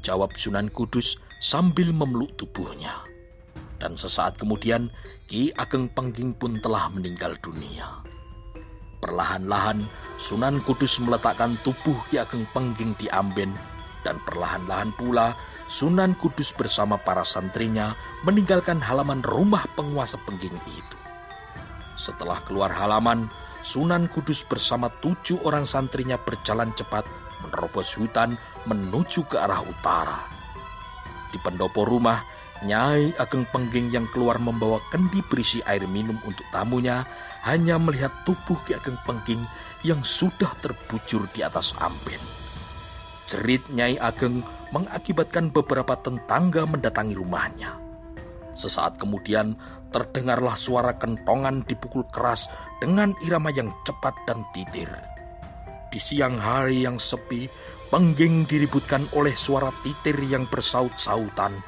jawab 0.05 0.37
Sunan 0.37 0.69
Kudus 0.69 1.17
sambil 1.41 1.89
memeluk 1.89 2.37
tubuhnya. 2.37 3.01
Dan 3.81 3.97
sesaat 3.97 4.37
kemudian 4.37 4.93
Ki 5.25 5.49
Ageng 5.57 5.89
Pengging 5.89 6.37
pun 6.37 6.61
telah 6.61 6.93
meninggal 6.93 7.33
dunia. 7.41 8.05
Perlahan-lahan 9.01 9.89
Sunan 10.21 10.61
Kudus 10.69 11.01
meletakkan 11.01 11.57
tubuh 11.65 11.97
Ki 12.13 12.21
Ageng 12.21 12.45
Pengging 12.53 12.93
di 13.01 13.09
amben 13.09 13.57
dan 14.05 14.21
perlahan-lahan 14.29 14.93
pula 15.01 15.33
Sunan 15.65 16.13
Kudus 16.21 16.53
bersama 16.53 17.01
para 17.01 17.25
santrinya 17.25 17.97
meninggalkan 18.29 18.85
halaman 18.85 19.25
rumah 19.25 19.65
penguasa 19.73 20.21
Pengging 20.29 20.61
itu. 20.69 20.99
Setelah 21.97 22.45
keluar 22.45 22.69
halaman, 22.69 23.33
Sunan 23.65 24.13
Kudus 24.13 24.45
bersama 24.45 24.93
tujuh 25.01 25.41
orang 25.49 25.65
santrinya 25.65 26.21
berjalan 26.21 26.69
cepat 26.77 27.09
menerobos 27.43 27.99
hutan 27.99 28.39
menuju 28.71 29.27
ke 29.27 29.37
arah 29.37 29.61
utara. 29.61 30.23
Di 31.35 31.39
pendopo 31.43 31.83
rumah, 31.83 32.23
Nyai 32.63 33.11
Ageng 33.19 33.43
Pengging 33.51 33.91
yang 33.91 34.07
keluar 34.15 34.39
membawa 34.39 34.79
kendi 34.95 35.19
berisi 35.27 35.59
air 35.67 35.83
minum 35.91 36.15
untuk 36.23 36.47
tamunya 36.55 37.03
hanya 37.43 37.75
melihat 37.75 38.15
tubuh 38.23 38.55
Ki 38.63 38.79
Ageng 38.79 39.03
Pengging 39.03 39.43
yang 39.83 39.99
sudah 40.07 40.55
terbujur 40.63 41.27
di 41.35 41.43
atas 41.43 41.75
ampin. 41.83 42.23
Jerit 43.27 43.67
Nyai 43.75 43.99
Ageng 43.99 44.47
mengakibatkan 44.71 45.51
beberapa 45.51 45.99
tetangga 45.99 46.63
mendatangi 46.63 47.19
rumahnya. 47.19 47.83
Sesaat 48.55 49.01
kemudian 49.01 49.59
terdengarlah 49.91 50.55
suara 50.55 50.95
kentongan 50.95 51.67
dipukul 51.67 52.07
keras 52.15 52.47
dengan 52.79 53.11
irama 53.27 53.51
yang 53.51 53.75
cepat 53.83 54.15
dan 54.29 54.45
titir. 54.55 54.89
Di 55.93 56.01
siang 56.01 56.41
hari 56.41 56.89
yang 56.89 56.97
sepi, 56.97 57.45
Pengging 57.93 58.49
diributkan 58.49 59.05
oleh 59.13 59.37
suara 59.37 59.69
titir 59.85 60.17
yang 60.25 60.49
bersaut-sautan 60.49 61.61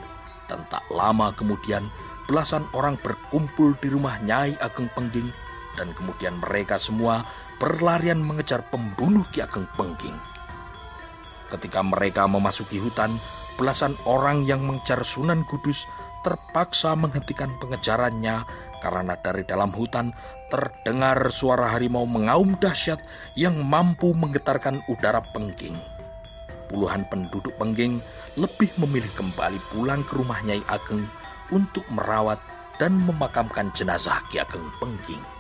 dan 0.48 0.60
tak 0.72 0.80
lama 0.88 1.36
kemudian 1.36 1.92
belasan 2.24 2.64
orang 2.72 2.96
berkumpul 3.04 3.76
di 3.76 3.92
rumah 3.92 4.16
Nyai 4.24 4.56
Ageng 4.56 4.88
Pengging 4.96 5.28
dan 5.76 5.92
kemudian 5.92 6.40
mereka 6.40 6.80
semua 6.80 7.28
berlarian 7.60 8.24
mengejar 8.24 8.64
pembunuh 8.72 9.28
Ki 9.28 9.44
Ageng 9.44 9.68
Pengging. 9.76 10.16
Ketika 11.52 11.84
mereka 11.84 12.24
memasuki 12.24 12.80
hutan, 12.80 13.20
belasan 13.60 13.92
orang 14.08 14.48
yang 14.48 14.64
mengejar 14.64 15.04
Sunan 15.04 15.44
Kudus 15.44 15.84
terpaksa 16.24 16.96
menghentikan 16.96 17.52
pengejarannya 17.60 18.48
karena 18.80 19.14
dari 19.20 19.44
dalam 19.44 19.68
hutan 19.76 20.08
terdengar 20.52 21.18
suara 21.32 21.72
harimau 21.72 22.04
mengaum 22.08 22.56
dahsyat 22.60 23.00
yang 23.34 23.58
mampu 23.62 24.12
menggetarkan 24.12 24.80
udara 24.88 25.24
Pengging 25.32 25.94
puluhan 26.74 27.06
penduduk 27.06 27.54
Pengging 27.54 28.02
lebih 28.34 28.74
memilih 28.82 29.10
kembali 29.14 29.62
pulang 29.70 30.02
ke 30.02 30.18
rumah 30.18 30.42
Nyai 30.42 30.66
Ageng 30.66 31.06
untuk 31.54 31.86
merawat 31.94 32.42
dan 32.82 32.98
memakamkan 33.06 33.70
jenazah 33.78 34.18
Ki 34.26 34.42
Ageng 34.42 34.66
Pengging. 34.82 35.33